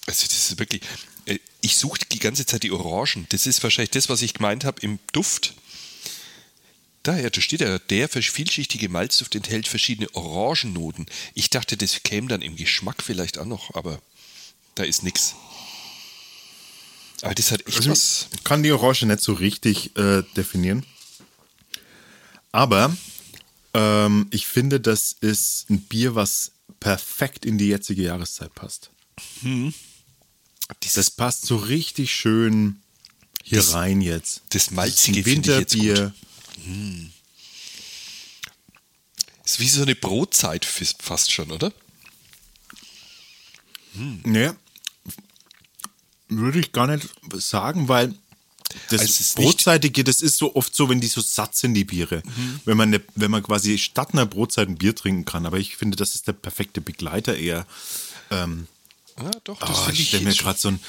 Also 0.06 0.28
das 0.28 0.50
ist 0.52 0.60
wirklich, 0.60 0.82
äh, 1.26 1.40
ich 1.62 1.78
suche 1.78 2.00
die 2.12 2.20
ganze 2.20 2.46
Zeit 2.46 2.64
die 2.64 2.72
Orangen. 2.72 3.26
Das 3.30 3.46
ist 3.48 3.64
wahrscheinlich 3.64 3.92
das, 3.92 4.10
was 4.10 4.22
ich 4.22 4.34
gemeint 4.34 4.66
habe 4.66 4.82
im 4.82 5.00
Duft. 5.14 5.54
Da, 7.04 7.18
ja, 7.18 7.30
da 7.30 7.42
steht 7.42 7.62
ja, 7.62 7.80
der 7.80 8.08
vielschichtige 8.08 8.88
Malzduft 8.90 9.36
enthält 9.36 9.68
verschiedene 9.68 10.14
Orangennoten. 10.16 11.06
Ich 11.34 11.50
dachte, 11.50 11.76
das 11.76 12.04
käme 12.04 12.28
dann 12.28 12.42
im 12.42 12.56
Geschmack 12.56 13.04
vielleicht 13.04 13.38
auch 13.38 13.46
noch, 13.46 13.74
aber 13.76 14.02
da 14.76 14.84
ist 14.84 15.04
nichts. 15.04 15.36
Aber 17.22 17.36
das 17.36 17.52
hat 17.52 17.66
echt 17.68 17.78
Also, 17.78 17.92
was. 17.92 18.28
ich 18.34 18.44
kann 18.44 18.64
die 18.64 18.72
Orange 18.72 19.06
nicht 19.06 19.22
so 19.22 19.34
richtig 19.34 19.96
äh, 19.98 20.24
definieren. 20.36 20.86
Aber 22.52 22.96
ähm, 23.74 24.28
ich 24.32 24.48
finde, 24.48 24.80
das 24.80 25.14
ist 25.22 25.70
ein 25.70 25.82
Bier, 25.82 26.16
was 26.16 26.52
perfekt 26.80 27.46
in 27.46 27.58
die 27.58 27.68
jetzige 27.68 28.04
Jahreszeit 28.04 28.54
passt. 28.56 28.92
Das 30.96 31.12
passt 31.12 31.46
so 31.46 31.58
richtig 31.58 32.14
schön 32.14 32.82
hier 33.44 33.58
Das- 33.60 33.74
rein 33.74 34.02
jetzt. 34.02 34.42
das 34.50 34.72
Malzige 34.72 35.20
ich 35.20 35.26
Winterbier. 35.26 36.14
Ist 39.46 39.60
wie 39.60 39.68
so 39.70 39.82
eine 39.82 39.96
Brotzeit 39.96 40.66
fast 40.66 41.32
schon, 41.32 41.52
oder? 41.52 41.72
Nee, 43.94 44.52
würde 46.30 46.60
ich 46.60 46.72
gar 46.72 46.88
nicht 46.88 47.08
sagen, 47.36 47.88
weil 47.90 48.16
das 48.90 49.02
Also 49.02 49.42
Brotzeitige, 49.42 50.04
das 50.04 50.22
ist 50.22 50.38
so 50.38 50.56
oft 50.56 50.76
so, 50.76 50.90
wenn 50.90 51.02
die 51.02 51.08
so 51.08 51.22
satt 51.22 51.56
sind, 51.56 51.74
die 51.74 51.84
Biere. 51.84 52.24
Wenn, 52.66 52.78
man 52.78 52.90
ne, 52.90 53.02
wenn 53.16 53.32
man 53.32 53.44
quasi 53.44 53.78
statt 53.78 54.14
einer 54.14 54.26
Brotzeit 54.26 54.68
ein 54.68 54.78
Bier 54.78 54.96
trinken 54.96 55.26
kann. 55.26 55.46
Aber 55.46 55.60
ich 55.60 55.78
finde, 55.78 55.98
das 55.98 56.16
ist 56.16 56.28
der 56.28 56.34
perfekte 56.34 56.82
Begleiter 56.82 57.36
eher. 57.38 57.66
Ja, 58.32 58.48
doch, 59.44 59.60
das 59.60 59.70
Oh, 59.70 59.84
finde 59.86 60.02
ich 60.02 60.08
stelle 60.08 60.24
mir 60.24 60.34
gerade 60.34 60.60
so 60.60 60.70
ein, 60.70 60.80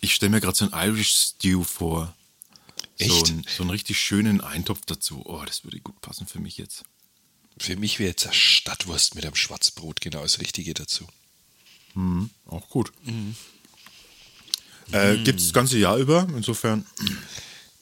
ich 0.00 0.14
stelle 0.14 0.30
mir 0.30 0.40
gerade 0.40 0.56
so 0.56 0.68
ein 0.68 0.88
Irish 0.88 1.14
Stew 1.14 1.62
vor. 1.64 2.14
So, 2.98 3.04
Echt? 3.04 3.28
ein, 3.28 3.44
so 3.56 3.62
einen 3.62 3.70
richtig 3.70 3.98
schönen 3.98 4.40
Eintopf 4.40 4.80
dazu. 4.86 5.22
Oh, 5.24 5.42
das 5.46 5.62
würde 5.64 5.78
gut 5.80 6.00
passen 6.00 6.26
für 6.26 6.40
mich 6.40 6.58
jetzt. 6.58 6.82
Für 7.58 7.76
mich 7.76 7.98
wäre 7.98 8.10
jetzt 8.10 8.24
eine 8.24 8.34
Stadtwurst 8.34 9.14
mit 9.14 9.24
einem 9.24 9.36
Schwarzbrot 9.36 10.00
genau 10.00 10.22
das 10.22 10.40
Richtige 10.40 10.74
dazu. 10.74 11.06
Auch 12.46 12.68
gut. 12.68 12.92
Äh, 14.92 15.18
Gibt 15.18 15.40
es 15.40 15.46
das 15.46 15.52
ganze 15.52 15.78
Jahr 15.78 15.96
über. 15.98 16.26
Insofern 16.36 16.86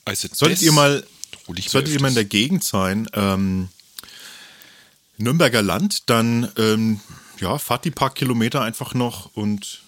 Also 0.05 0.29
solltet 0.33 0.63
ihr 0.63 0.73
mal 0.73 1.05
Solltet 1.69 1.95
ihr 1.95 2.01
mal 2.01 2.09
in 2.09 2.15
der 2.15 2.25
Gegend 2.25 2.65
sein, 2.65 3.09
ähm, 3.13 3.69
Nürnberger 5.17 5.63
Land, 5.63 6.11
dann 6.11 6.51
ähm, 6.59 7.01
ja, 7.41 7.57
fahrt 7.59 7.85
die 7.85 7.91
paar 7.93 8.13
Kilometer 8.13 8.63
einfach 8.63 8.95
noch 8.95 9.31
und, 9.35 9.83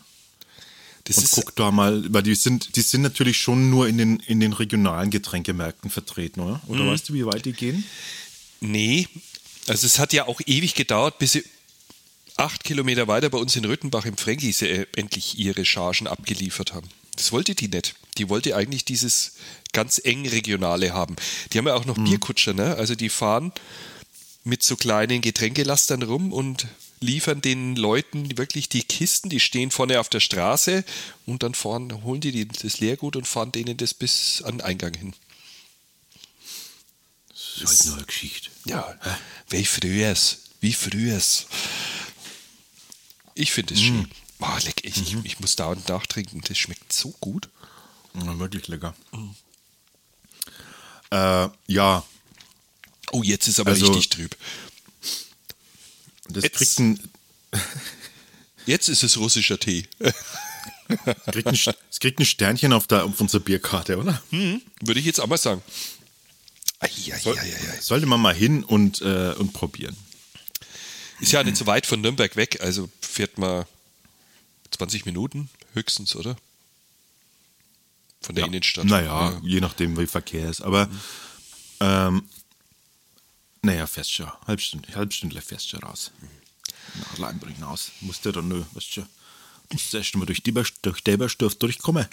Das 1.04 1.18
und 1.18 1.31
guckt 1.33 1.59
da 1.59 1.70
mal, 1.70 2.04
weil 2.12 2.22
die 2.22 2.35
sind, 2.37 2.76
die 2.76 2.83
sind 2.83 3.02
natürlich 3.02 3.38
schon 3.38 3.70
nur 3.70 3.88
in 3.88 3.98
den, 3.98 4.20
in 4.20 4.38
den 4.40 4.52
regionalen 4.52 5.11
Getränkemärkten 5.11 5.90
vertreten, 5.90 6.40
oder? 6.40 6.61
Oder 6.68 6.85
Mhm. 6.85 6.90
weißt 6.90 7.09
du, 7.09 7.14
wie 7.14 7.26
weit 7.26 7.44
die 7.44 7.52
gehen? 7.52 7.85
Nee, 8.61 9.09
also 9.66 9.87
es 9.87 9.98
hat 9.98 10.12
ja 10.12 10.26
auch 10.28 10.40
ewig 10.46 10.74
gedauert, 10.74 11.18
bis 11.18 11.33
sie 11.33 11.44
acht 12.37 12.62
Kilometer 12.64 13.09
weiter 13.09 13.31
bei 13.31 13.38
uns 13.38 13.57
in 13.57 13.64
Rüttenbach 13.64 14.04
im 14.04 14.16
Fränkis 14.16 14.62
äh, 14.62 14.87
endlich 14.94 15.38
ihre 15.38 15.64
Chargen 15.64 16.07
abgeliefert 16.07 16.72
haben. 16.72 16.88
Das 17.18 17.33
wollte 17.33 17.57
die 17.57 17.66
nicht. 17.66 17.96
Die 18.16 18.28
wollte 18.28 18.54
eigentlich 18.54 18.85
dieses 18.85 19.33
ganz 19.72 20.00
eng 20.02 20.26
regionale 20.26 20.94
haben. 20.94 21.16
Die 21.52 21.59
haben 21.59 21.66
ja 21.66 21.74
auch 21.74 21.85
noch 21.85 21.96
Bierkutscher, 21.96 22.54
ne? 22.54 22.76
Also 22.76 22.94
die 22.94 23.09
fahren 23.09 23.52
mit 24.44 24.62
so 24.62 24.76
kleinen 24.76 25.20
Getränkelastern 25.20 26.02
rum 26.02 26.33
und 26.33 26.68
liefern 27.00 27.40
den 27.40 27.74
Leuten 27.74 28.38
wirklich 28.38 28.68
die 28.68 28.85
Kisten, 28.85 29.28
die 29.28 29.40
stehen 29.40 29.72
vorne 29.72 29.98
auf 29.98 30.09
der 30.09 30.20
Straße 30.20 30.85
und 31.26 31.42
dann 31.42 31.54
fahren, 31.54 32.04
holen 32.04 32.20
die 32.20 32.46
das 32.46 32.78
Leergut 32.78 33.16
und 33.16 33.26
fahren 33.26 33.50
denen 33.50 33.76
das 33.76 33.94
bis 33.94 34.42
an 34.42 34.59
den 34.59 34.61
Eingang 34.61 34.94
hin. 34.94 35.14
Das 37.61 37.72
ist 37.72 37.87
halt 37.87 37.96
eine 37.96 38.07
Geschichte. 38.07 38.50
Ja, 38.64 38.96
wie 39.48 39.64
frühers. 39.64 40.38
Wie 40.61 40.72
frühers. 40.72 41.46
Ich 43.35 43.50
finde 43.50 43.74
es 43.74 43.81
schön. 43.81 44.09
Boah, 44.38 44.59
leck, 44.64 44.85
ich, 44.85 44.96
ich, 45.01 45.14
ich 45.24 45.40
muss 45.40 45.57
dauernd 45.57 45.88
nachtrinken. 45.88 46.40
Das 46.46 46.57
schmeckt 46.59 46.92
so 46.92 47.11
gut. 47.20 47.48
Ja, 48.14 48.38
wirklich 48.38 48.68
lecker. 48.68 48.94
Äh, 51.11 51.48
ja, 51.66 52.05
Oh, 53.11 53.22
jetzt 53.22 53.48
ist 53.48 53.59
aber 53.59 53.70
Also- 53.70 53.87
richtig 53.87 54.11
trüb. 54.11 54.37
das 56.29 56.44
Jetzt- 56.44 56.57
kriegt 56.57 56.79
ein, 56.79 57.01
Jetzt 58.66 58.88
ist 58.90 59.03
es 59.03 59.16
russischer 59.16 59.59
Tee. 59.59 59.87
kriegt 61.33 61.46
ein, 61.48 61.55
es 61.55 62.01
kriegt 62.01 62.20
ein 62.20 62.27
Sternchen 62.27 62.74
auf, 62.74 62.87
der, 62.87 63.05
auf 63.07 63.18
unserer 63.18 63.40
Bierkarte, 63.40 63.96
oder? 63.96 64.22
Hm, 64.31 64.61
würde 64.83 65.01
ich 65.01 65.07
jetzt 65.07 65.20
auch 65.20 65.27
mal 65.27 65.38
sagen. 65.38 65.62
Soll. 67.22 67.38
Sollte 67.81 68.05
man 68.07 68.20
mal 68.20 68.35
hin 68.35 68.62
und, 68.62 69.01
äh, 69.01 69.33
und 69.38 69.55
probieren. 69.55 69.96
Ist 71.20 71.33
ja 71.33 71.42
nicht 71.42 71.57
so 71.57 71.64
weit 71.66 71.87
von 71.87 72.03
Nürnberg 72.03 72.37
weg, 72.37 72.61
also 72.61 72.90
fährt 73.01 73.38
man 73.38 73.64
20 74.78 75.06
Minuten 75.06 75.48
höchstens, 75.74 76.14
oder? 76.16 76.36
Von 78.20 78.34
der 78.34 78.46
Innenstadt. 78.46 78.84
Naja, 78.84 79.40
je 79.44 79.60
nachdem, 79.60 79.96
wie 79.98 80.06
Verkehr 80.06 80.48
ist. 80.48 80.60
Aber, 80.60 80.88
ähm, 81.80 82.22
naja, 83.62 83.86
fährst 83.86 84.12
schon. 84.12 84.30
Halbstündlich, 84.46 84.96
halbstündlich 84.96 85.44
fährst 85.44 85.68
schon 85.68 85.80
raus. 85.80 86.10
Nach 87.00 87.18
Leimbring 87.18 87.54
hinaus. 87.56 87.90
Musst 88.00 88.24
du 88.24 88.32
dann 88.32 88.48
nö, 88.48 88.62
weißt 88.72 88.96
du. 88.98 89.06
Musst 89.70 89.92
du 89.92 89.98
erst 89.98 90.16
mal 90.16 90.24
durch, 90.24 90.42
Dieber, 90.42 90.64
durch 90.82 91.02
Debersdorf 91.02 91.54
durchkommen. 91.56 92.06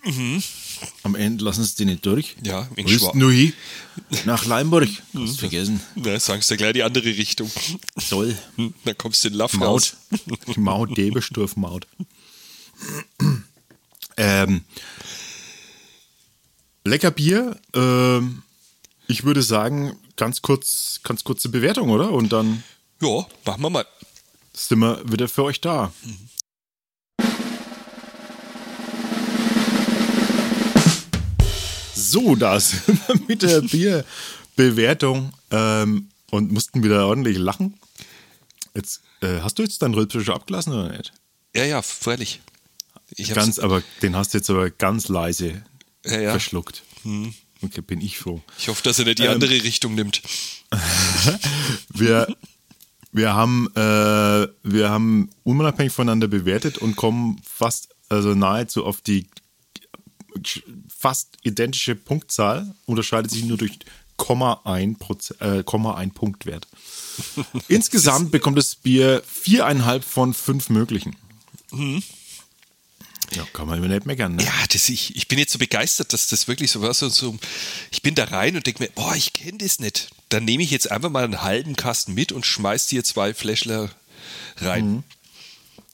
Am 1.03 1.15
Ende 1.15 1.45
lassen 1.45 1.63
sie 1.63 1.75
dich 1.77 1.85
nicht 1.85 2.05
durch. 2.05 2.35
Ja, 2.43 2.67
in 2.75 2.85
Schwab- 2.87 3.13
du 3.17 3.29
hin? 3.29 3.53
Nach 4.25 4.43
Leimburg. 4.45 4.89
Hast 5.13 5.39
vergessen. 5.39 5.79
Na, 5.95 6.19
sagst 6.19 6.51
du 6.51 6.57
gleich 6.57 6.73
die 6.73 6.83
andere 6.83 7.05
Richtung. 7.05 7.49
Soll. 7.95 8.37
Hm, 8.57 8.73
Dann 8.83 8.97
kommst 8.97 9.23
du 9.23 9.29
in 9.29 9.35
Laff 9.35 9.59
raus. 9.61 9.95
Maut. 10.25 10.57
Maut, 10.57 10.97
Debersdorf, 10.97 11.55
Maut. 11.55 11.87
Ähm, 14.17 14.61
lecker 16.83 17.11
Bier. 17.11 17.59
Ähm, 17.73 18.43
ich 19.07 19.23
würde 19.23 19.41
sagen, 19.43 19.97
ganz 20.15 20.41
kurz, 20.41 20.99
ganz 21.03 21.23
kurze 21.23 21.49
Bewertung, 21.49 21.89
oder? 21.89 22.11
Und 22.11 22.31
dann 22.33 22.63
Ja, 23.01 23.25
machen 23.45 23.61
wir 23.61 23.69
mal. 23.69 23.85
sind 24.53 24.79
wir 24.79 25.01
wieder 25.11 25.27
für 25.27 25.43
euch 25.43 25.61
da. 25.61 25.91
So, 31.93 32.35
da 32.35 32.59
sind 32.59 32.99
wir 33.07 33.15
mit 33.27 33.41
der 33.41 33.61
Bierbewertung 33.61 35.33
ähm, 35.51 36.09
und 36.31 36.51
mussten 36.51 36.83
wieder 36.83 37.07
ordentlich 37.07 37.37
lachen. 37.37 37.75
Jetzt, 38.73 39.01
äh, 39.21 39.39
hast 39.41 39.57
du 39.57 39.63
jetzt 39.63 39.81
deinen 39.81 39.93
Rülpser 39.93 40.21
schon 40.21 40.35
abgelassen 40.35 40.73
oder 40.73 40.89
nicht? 40.95 41.13
Ja, 41.55 41.63
ja, 41.65 41.81
freilich. 41.81 42.41
Ich 43.15 43.33
Ganz, 43.33 43.59
aber 43.59 43.83
den 44.01 44.15
hast 44.15 44.33
du 44.33 44.37
jetzt 44.39 44.49
aber 44.49 44.69
ganz 44.69 45.07
leise 45.07 45.63
Ja, 46.05 46.19
ja. 46.19 46.31
verschluckt. 46.31 46.83
Okay, 47.61 47.81
bin 47.81 48.01
ich 48.01 48.17
froh. 48.17 48.41
Ich 48.57 48.67
hoffe, 48.67 48.83
dass 48.83 48.99
er 48.99 49.05
nicht 49.05 49.19
die 49.19 49.23
Ähm, 49.23 49.33
andere 49.33 49.51
Richtung 49.63 49.95
nimmt. 49.95 50.21
Wir, 51.93 52.27
wir, 53.11 53.33
haben, 53.33 53.67
äh, 53.75 54.47
wir 54.63 54.89
haben 54.89 55.29
unabhängig 55.43 55.93
voneinander 55.93 56.27
bewertet 56.27 56.77
und 56.79 56.95
kommen 56.95 57.39
fast, 57.43 57.89
also 58.09 58.33
nahezu 58.33 58.83
auf 58.85 59.01
die 59.01 59.27
fast 60.89 61.37
identische 61.43 61.95
Punktzahl, 61.95 62.75
unterscheidet 62.85 63.31
sich 63.31 63.45
nur 63.45 63.57
durch 63.57 63.77
Komma 64.17 64.61
ein, 64.65 64.97
Proze- 64.97 65.39
äh, 65.39 65.63
Komma 65.63 65.95
ein 65.95 66.11
Punktwert. 66.11 66.67
Insgesamt 67.69 68.31
bekommt 68.31 68.57
das 68.57 68.75
Bier 68.75 69.23
viereinhalb 69.25 70.03
von 70.03 70.33
fünf 70.33 70.69
möglichen. 70.69 71.15
Ja, 73.33 73.45
kann 73.53 73.67
man 73.67 73.79
mir 73.79 73.87
nicht 73.87 74.05
meckern, 74.05 74.35
ne? 74.35 74.43
Ja, 74.43 74.53
das, 74.71 74.89
ich, 74.89 75.15
ich 75.15 75.27
bin 75.27 75.39
jetzt 75.39 75.51
so 75.51 75.59
begeistert, 75.59 76.13
dass 76.13 76.27
das 76.27 76.47
wirklich 76.47 76.71
so 76.71 76.81
war. 76.81 76.93
So, 76.93 77.09
so, 77.09 77.37
ich 77.91 78.01
bin 78.01 78.15
da 78.15 78.25
rein 78.25 78.55
und 78.55 78.65
denke 78.67 78.83
mir, 78.83 78.89
boah, 78.89 79.15
ich 79.15 79.33
kenne 79.33 79.57
das 79.57 79.79
nicht. 79.79 80.09
Dann 80.29 80.45
nehme 80.45 80.63
ich 80.63 80.71
jetzt 80.71 80.91
einfach 80.91 81.09
mal 81.09 81.23
einen 81.23 81.41
halben 81.41 81.75
Kasten 81.75 82.13
mit 82.13 82.31
und 82.31 82.45
schmeiß 82.45 82.87
dir 82.87 83.03
zwei 83.03 83.33
Fläschler 83.33 83.89
rein. 84.57 85.03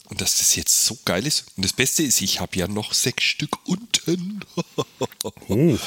Und 0.06 0.20
dass 0.20 0.40
das 0.40 0.56
jetzt 0.56 0.86
so 0.86 0.98
geil 1.06 1.26
ist. 1.26 1.46
Und 1.56 1.64
das 1.64 1.72
Beste 1.74 2.04
ist, 2.04 2.22
ich 2.22 2.42
habe 2.42 2.58
ja 2.58 2.68
noch 2.68 2.94
sechs 2.94 3.24
Stück 3.24 3.66
unten. 3.66 4.42
Oh. 5.48 5.78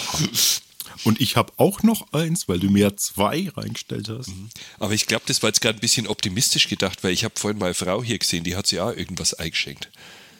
Und 1.04 1.20
ich 1.20 1.36
habe 1.36 1.52
auch 1.58 1.82
noch 1.82 2.12
eins, 2.12 2.48
weil 2.48 2.58
du 2.58 2.70
mir 2.70 2.96
zwei 2.96 3.50
reingestellt 3.54 4.08
hast. 4.08 4.30
Aber 4.78 4.94
ich 4.94 5.06
glaube, 5.06 5.24
das 5.26 5.42
war 5.42 5.50
jetzt 5.50 5.60
gerade 5.60 5.78
ein 5.78 5.80
bisschen 5.80 6.06
optimistisch 6.06 6.68
gedacht, 6.68 7.04
weil 7.04 7.12
ich 7.12 7.24
habe 7.24 7.34
vorhin 7.36 7.58
meine 7.58 7.74
Frau 7.74 8.02
hier 8.02 8.18
gesehen, 8.18 8.44
die 8.44 8.56
hat 8.56 8.66
sich 8.66 8.80
auch 8.80 8.92
irgendwas 8.92 9.34
eingeschenkt. 9.34 9.90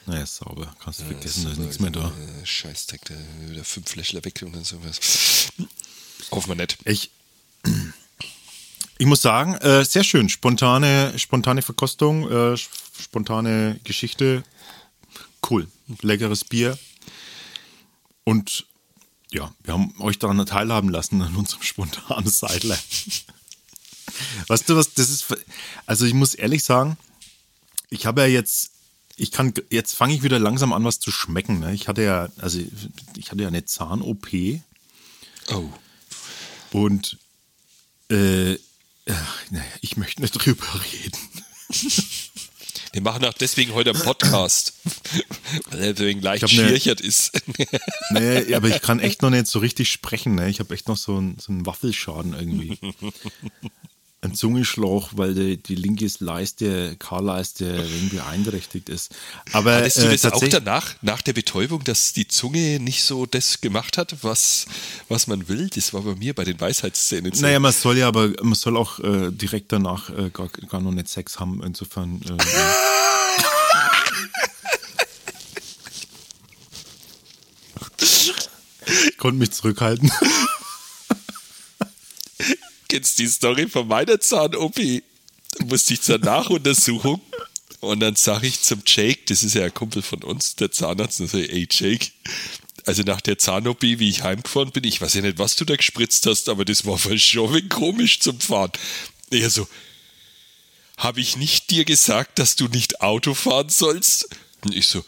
Naja, 0.07 0.27
sauber. 0.27 0.75
Kannst 0.83 1.01
du 1.01 1.05
vergessen, 1.05 1.45
da 1.45 1.53
ist 1.53 1.59
nichts 1.59 1.81
mehr 1.81 1.91
da. 1.91 2.09
Äh, 2.09 2.47
Scheißdreck, 2.47 3.05
da 3.07 3.15
wieder 3.49 3.65
fünf 3.65 3.89
Fläschler 3.89 4.25
weg 4.25 4.41
und 4.43 4.55
dann 4.55 4.65
sowas. 4.65 5.01
Hoffen 6.31 6.51
wir 6.51 6.57
nicht. 6.57 6.77
Ich, 6.85 7.11
ich 8.99 9.07
muss 9.07 9.23
sagen, 9.23 9.55
äh, 9.55 9.85
sehr 9.85 10.05
schön. 10.05 10.29
Spontane, 10.29 11.19
spontane 11.19 11.63
Verkostung, 11.63 12.31
äh, 12.31 12.57
spontane 13.01 13.81
Geschichte. 13.85 14.45
Cool. 15.49 15.69
Leckeres 16.03 16.45
Bier. 16.45 16.79
Und 18.25 18.67
ja, 19.31 19.53
wir 19.63 19.75
haben 19.75 19.95
euch 20.01 20.19
daran 20.19 20.45
teilhaben 20.47 20.91
lassen 20.91 21.21
an 21.23 21.35
unserem 21.35 21.63
spontanen 21.63 22.31
Seidler. 22.31 22.79
weißt 24.47 24.69
du 24.69 24.77
was, 24.77 24.95
das 24.95 25.11
ist, 25.11 25.27
also 25.87 26.05
ich 26.05 26.15
muss 26.15 26.35
ehrlich 26.35 26.65
sagen, 26.65 26.97
ich 27.91 28.07
habe 28.07 28.23
ja 28.23 28.27
jetzt, 28.27 28.71
ich 29.17 29.31
kann, 29.31 29.53
jetzt 29.71 29.95
fange 29.95 30.15
ich 30.15 30.23
wieder 30.23 30.39
langsam 30.39 30.73
an, 30.73 30.85
was 30.85 30.99
zu 30.99 31.11
schmecken. 31.11 31.61
Ne? 31.61 31.75
Ich 31.75 31.89
hatte 31.89 32.03
ja, 32.03 32.29
also 32.39 32.61
ich 33.17 33.31
hatte 33.31 33.43
ja 33.43 33.49
eine 33.49 33.65
Zahn-OP. 33.65 34.29
Oh. 35.49 35.69
Und 36.73 37.19
äh, 38.11 38.55
naja, 39.07 39.65
ich 39.81 39.97
möchte 39.97 40.23
nicht 40.23 40.33
drüber 40.33 40.67
reden. 40.93 41.19
Wir 42.93 43.03
machen 43.03 43.25
auch 43.25 43.35
deswegen 43.35 43.75
heute 43.75 43.91
einen 43.91 44.03
Podcast, 44.03 44.75
weil 45.71 45.81
er 45.81 45.93
deswegen 45.95 46.21
leicht 46.21 46.45
Ich 46.45 46.59
hab 46.59 46.67
ne- 46.67 47.07
ist. 47.07 47.33
Nee, 48.11 48.55
aber 48.55 48.69
ich 48.69 48.83
kann 48.83 49.01
echt 49.01 49.23
noch 49.23 49.31
nicht 49.31 49.47
so 49.47 49.59
richtig 49.59 49.91
sprechen. 49.91 50.37
Ne? 50.37 50.49
Ich 50.49 50.61
habe 50.61 50.73
echt 50.75 50.87
noch 50.89 50.97
so 50.97 51.17
einen, 51.17 51.39
so 51.39 51.51
einen 51.51 51.67
Waffelschaden 51.67 52.35
irgendwie. 52.35 52.79
Ein 54.25 54.35
Zungenschlauch, 54.35 55.11
weil 55.17 55.35
die, 55.35 55.59
die 55.59 55.75
linke 55.75 56.09
Leiste, 56.19 56.97
K-Leiste 56.97 57.67
irgendwie 57.67 58.17
beeinträchtigt 58.17 58.89
ist. 58.89 59.15
Aber 59.53 59.75
Hattest 59.75 59.99
du 59.99 60.07
äh, 60.07 60.13
das 60.13 60.25
auch 60.25 60.31
tatsächlich- 60.31 60.65
danach, 60.65 60.95
nach 61.03 61.21
der 61.21 61.35
Betäubung, 61.35 61.85
dass 61.85 62.15
die 62.15 62.27
Zunge 62.27 62.81
nicht 62.81 63.05
so 63.05 63.27
das 63.27 63.61
gemacht 63.61 63.99
hat, 63.99 64.17
was, 64.23 64.65
was 65.11 65.27
man 65.27 65.47
will? 65.49 65.69
Das 65.69 65.93
war 65.93 66.01
bei 66.03 66.15
mir 66.15 66.35
bei 66.35 66.45
den 66.45 66.59
Weisheitszähnen. 66.59 67.33
Naja, 67.37 67.61
man 67.61 67.75
soll 67.75 67.99
ja 67.99 68.09
aber, 68.09 68.31
man 68.43 68.55
soll 68.55 68.79
auch 68.79 68.99
äh, 69.01 69.31
direkt 69.31 69.73
danach 69.73 70.09
äh, 70.09 70.31
gar, 70.31 70.49
gar 70.49 70.81
noch 70.81 70.93
nicht 70.93 71.11
Sex 71.11 71.39
haben. 71.39 71.63
Insofern. 71.63 72.23
Äh, 72.23 72.39
ich 79.09 79.19
konnte 79.19 79.39
mich 79.39 79.53
zurückhalten. 79.53 80.11
Du 82.95 83.01
die 83.19 83.27
Story 83.27 83.69
von 83.69 83.89
meiner 83.89 84.21
Zahn-OP? 84.21 84.79
Musste 85.67 85.95
ich 85.95 86.03
zur 86.03 86.19
Nachuntersuchung 86.19 87.21
und 87.81 88.01
dann 88.01 88.15
sage 88.15 88.47
ich 88.47 88.61
zum 88.63 88.83
Jake, 88.87 89.23
das 89.27 89.43
ist 89.43 89.55
ja 89.55 89.65
ein 89.65 89.75
Kumpel 89.75 90.01
von 90.01 90.23
uns, 90.23 90.55
der 90.55 90.71
Zahnarzt, 90.71 91.21
und 91.21 91.29
so, 91.29 91.39
ey 91.39 91.67
Jake, 91.69 92.13
Also 92.87 93.03
nach 93.03 93.21
der 93.21 93.39
Zahn-OP, 93.39 93.83
wie 93.83 94.09
ich 94.09 94.23
heimgefahren 94.23 94.71
bin, 94.71 94.85
ich 94.85 95.01
weiß 95.01 95.15
ja 95.15 95.23
nicht, 95.23 95.39
was 95.39 95.57
du 95.57 95.65
da 95.65 95.75
gespritzt 95.75 96.27
hast, 96.27 96.49
aber 96.49 96.65
das 96.65 96.87
war 96.87 96.99
schon 97.19 97.69
komisch 97.69 98.21
zum 98.21 98.39
Fahren. 98.41 98.73
Er 99.31 99.51
so, 99.51 99.67
habe 100.97 101.21
ich 101.21 101.37
nicht 101.37 101.71
dir 101.71 101.85
gesagt, 101.85 102.39
dass 102.39 102.55
du 102.55 102.69
nicht 102.69 103.01
Auto 103.01 103.35
fahren 103.35 103.71
sollst? 103.71 104.29
Und 104.65 104.75
ich 104.75 104.87
so, 104.87 105.05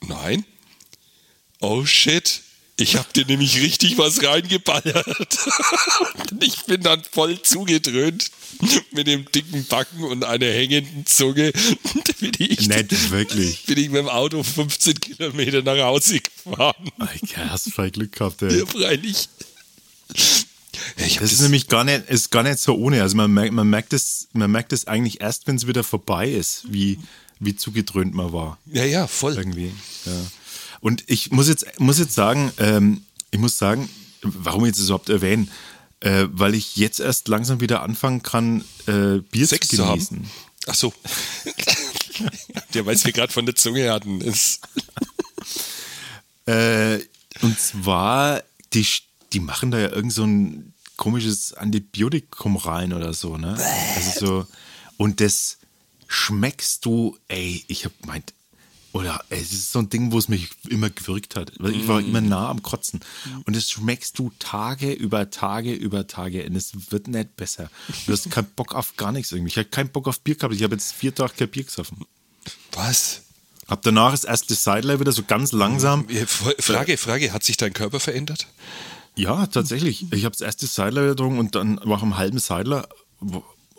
nein. 0.00 0.44
Oh 1.60 1.84
shit. 1.84 2.42
Ich 2.80 2.96
habe 2.96 3.08
dir 3.14 3.26
nämlich 3.26 3.60
richtig 3.60 3.98
was 3.98 4.22
reingeballert. 4.22 5.06
Und 6.30 6.44
ich 6.44 6.64
bin 6.64 6.80
dann 6.82 7.02
voll 7.10 7.40
zugedröhnt 7.42 8.30
mit 8.92 9.06
dem 9.08 9.30
dicken 9.32 9.64
Backen 9.66 10.04
und 10.04 10.24
einer 10.24 10.46
hängenden 10.46 11.04
Zunge. 11.04 11.52
Bin 12.20 12.32
ich, 12.38 12.68
Nett, 12.68 13.10
wirklich. 13.10 13.64
Bin 13.64 13.78
ich 13.78 13.90
mit 13.90 13.98
dem 13.98 14.08
Auto 14.08 14.42
15 14.42 14.94
Kilometer 15.00 15.62
nach 15.62 15.78
Hause 15.84 16.20
gefahren. 16.20 16.90
Okay, 17.00 17.40
hast 17.48 17.72
voll 17.72 17.90
Glück 17.90 18.12
gehabt, 18.12 18.42
ey. 18.42 18.58
Ja, 18.58 18.66
freilich. 18.66 19.28
Ich 20.96 21.16
hab 21.16 21.22
Das 21.22 21.32
ist 21.32 21.40
nämlich 21.40 21.66
gar 21.66 21.82
nicht, 21.84 22.08
ist 22.08 22.30
gar 22.30 22.44
nicht 22.44 22.58
so 22.58 22.76
ohne. 22.76 23.02
Also 23.02 23.16
man 23.16 23.30
merkt, 23.32 23.52
man 23.52 23.68
merkt 23.68 23.92
es, 23.92 24.28
man 24.32 24.50
merkt 24.50 24.72
es 24.72 24.86
eigentlich 24.86 25.20
erst, 25.20 25.46
wenn 25.46 25.56
es 25.56 25.66
wieder 25.66 25.82
vorbei 25.82 26.30
ist, 26.30 26.62
wie, 26.68 26.98
wie 27.40 27.56
zugedröhnt 27.56 28.14
man 28.14 28.32
war. 28.32 28.58
ja, 28.66 28.84
ja, 28.84 29.06
voll. 29.08 29.34
Irgendwie. 29.34 29.72
Ja. 30.06 30.12
Und 30.80 31.04
ich 31.06 31.30
muss 31.30 31.48
jetzt, 31.48 31.80
muss 31.80 31.98
jetzt 31.98 32.14
sagen, 32.14 32.52
ähm, 32.58 33.02
ich 33.30 33.38
muss 33.38 33.58
sagen, 33.58 33.88
warum 34.22 34.66
jetzt 34.66 34.78
das 34.78 34.86
überhaupt 34.86 35.08
erwähnen? 35.08 35.50
Äh, 36.00 36.26
weil 36.30 36.54
ich 36.54 36.76
jetzt 36.76 37.00
erst 37.00 37.28
langsam 37.28 37.60
wieder 37.60 37.82
anfangen 37.82 38.22
kann, 38.22 38.64
äh, 38.86 39.18
Bier 39.30 39.46
Sex 39.46 39.68
zu 39.68 39.76
zu 39.76 39.86
haben. 39.86 39.98
genießen. 39.98 40.30
Ach 40.66 40.74
so. 40.74 40.92
Der, 42.74 42.84
weil 42.84 43.02
wir 43.02 43.12
gerade 43.12 43.32
von 43.32 43.46
der 43.46 43.54
Zunge 43.54 43.90
hatten, 43.92 44.20
ist. 44.20 44.60
Äh, 46.46 47.00
und 47.42 47.58
zwar, 47.58 48.42
die, 48.72 48.86
die 49.32 49.40
machen 49.40 49.70
da 49.70 49.78
ja 49.78 49.90
irgend 49.90 50.12
so 50.12 50.24
ein 50.24 50.72
komisches 50.96 51.52
Antibiotikum 51.54 52.56
rein 52.56 52.92
oder 52.92 53.14
so, 53.14 53.36
ne? 53.36 53.56
Also 53.94 54.18
so, 54.18 54.46
und 54.96 55.20
das 55.20 55.58
schmeckst 56.08 56.84
du, 56.84 57.16
ey, 57.28 57.64
ich 57.68 57.84
hab 57.84 57.92
meint, 58.04 58.34
oder 58.98 59.24
es 59.30 59.52
ist 59.52 59.70
so 59.70 59.78
ein 59.78 59.88
Ding, 59.90 60.10
wo 60.10 60.18
es 60.18 60.28
mich 60.28 60.48
immer 60.68 60.90
gewirkt 60.90 61.36
hat. 61.36 61.52
Weil 61.58 61.76
ich 61.76 61.86
war 61.86 62.00
immer 62.00 62.20
nah 62.20 62.48
am 62.48 62.62
Kotzen. 62.62 62.98
Und 63.44 63.54
das 63.54 63.70
schmeckst 63.70 64.18
du 64.18 64.32
Tage 64.40 64.92
über 64.92 65.30
Tage 65.30 65.72
über 65.72 66.08
Tage 66.08 66.44
und 66.44 66.56
es 66.56 66.72
wird 66.90 67.06
nicht 67.06 67.36
besser. 67.36 67.70
Du 68.06 68.12
hast 68.12 68.28
keinen 68.30 68.50
Bock 68.56 68.74
auf 68.74 68.96
gar 68.96 69.12
nichts 69.12 69.30
irgendwie. 69.30 69.50
Ich 69.50 69.56
habe 69.56 69.68
keinen 69.68 69.90
Bock 69.90 70.08
auf 70.08 70.18
Bier 70.20 70.34
gehabt. 70.34 70.52
Ich 70.52 70.64
habe 70.64 70.74
jetzt 70.74 70.92
vier 70.92 71.14
Tage 71.14 71.32
kein 71.34 71.48
Bier 71.48 71.62
gesoffen. 71.62 72.06
Was? 72.72 73.22
Hab 73.68 73.82
danach 73.82 74.10
das 74.10 74.24
erste 74.24 74.54
Sideline 74.54 74.98
wieder 74.98 75.12
so 75.12 75.22
ganz 75.22 75.52
langsam. 75.52 76.06
Frage, 76.58 76.96
Frage, 76.96 77.32
hat 77.32 77.44
sich 77.44 77.56
dein 77.56 77.72
Körper 77.72 78.00
verändert? 78.00 78.48
Ja, 79.14 79.46
tatsächlich. 79.46 80.10
Ich 80.12 80.24
habe 80.24 80.32
das 80.32 80.40
erste 80.40 80.66
Seidler 80.66 81.02
wieder 81.02 81.14
getrunken 81.14 81.38
und 81.38 81.54
dann 81.54 81.74
nach 81.84 82.02
einem 82.02 82.16
halben 82.16 82.38
Seidler 82.38 82.88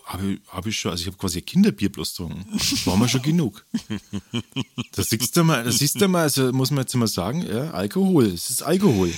habe 0.09 0.33
ich, 0.33 0.39
hab 0.47 0.65
ich 0.65 0.77
schon, 0.77 0.91
also 0.91 1.01
ich 1.01 1.07
habe 1.07 1.17
quasi 1.17 1.39
ein 1.39 1.45
Kinderbier 1.45 1.91
bloß 1.91 2.15
getrunken. 2.15 2.45
War 2.85 2.97
mir 2.97 3.07
schon 3.07 3.21
genug. 3.21 3.63
Das 4.93 5.09
siehst 5.09 5.37
du 5.37 5.43
mal, 5.43 5.63
das 5.63 5.77
siehst 5.77 6.01
du 6.01 6.07
mal, 6.07 6.23
also 6.23 6.51
muss 6.51 6.71
man 6.71 6.79
jetzt 6.81 6.95
mal 6.95 7.07
sagen, 7.07 7.45
ja, 7.47 7.69
Alkohol, 7.71 8.25
es 8.25 8.49
ist 8.49 8.63
Alkohol. 8.63 9.13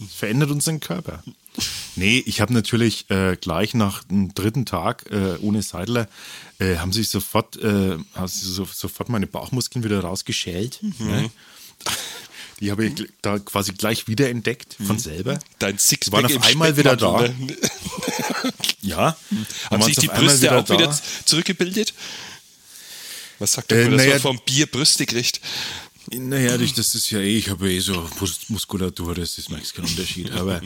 Es 0.00 0.14
verändert 0.14 0.50
unseren 0.50 0.80
Körper. 0.80 1.22
Nee, 1.94 2.22
ich 2.26 2.40
habe 2.40 2.52
natürlich 2.52 3.08
äh, 3.10 3.36
gleich 3.40 3.74
nach 3.74 4.02
dem 4.04 4.34
dritten 4.34 4.66
Tag 4.66 5.10
äh, 5.10 5.36
ohne 5.40 5.62
Seidler, 5.62 6.08
äh, 6.58 6.76
haben 6.76 6.92
sich 6.92 7.08
sofort, 7.08 7.56
äh, 7.58 7.98
haben 8.14 8.28
sich 8.28 8.42
so, 8.42 8.64
sofort 8.64 9.10
meine 9.10 9.26
Bauchmuskeln 9.28 9.84
wieder 9.84 10.00
rausgeschält. 10.00 10.80
Ne? 10.98 11.30
Die 12.62 12.70
habe 12.70 12.86
ich 12.86 12.94
gl- 12.94 13.08
da 13.22 13.38
quasi 13.40 13.72
gleich 13.72 14.06
wieder 14.08 14.30
entdeckt 14.30 14.76
von 14.86 14.98
selber. 14.98 15.38
Dein 15.58 15.78
Sixpack 15.78 16.22
waren 16.22 16.36
auf 16.38 16.44
einmal 16.46 16.76
wieder 16.76 16.96
da. 16.96 17.28
Ja. 18.82 19.16
Haben 19.70 19.82
sich 19.82 19.96
die 19.96 20.08
Brüste 20.08 20.56
auch 20.56 20.68
wieder 20.68 20.86
da. 20.86 20.92
z- 20.92 21.02
zurückgebildet? 21.24 21.92
Was 23.38 23.52
sagt 23.54 23.70
Äh, 23.72 23.82
man, 23.82 23.90
dass 23.92 23.98
naja, 23.98 24.10
man 24.12 24.20
vom 24.20 24.40
Bier 24.44 24.66
Brüste 24.66 25.06
kriegt? 25.06 25.40
Naja, 26.10 26.58
durch 26.58 26.74
das 26.74 26.94
ist 26.94 27.10
ja 27.10 27.20
eh, 27.20 27.36
ich 27.38 27.48
habe 27.48 27.70
eh 27.72 27.78
so 27.80 28.08
Mus- 28.20 28.48
Muskulatur, 28.48 29.14
das 29.14 29.38
ist 29.38 29.50
merkst 29.50 29.74
keinen 29.74 29.86
Unterschied. 29.88 30.30
Aber, 30.32 30.60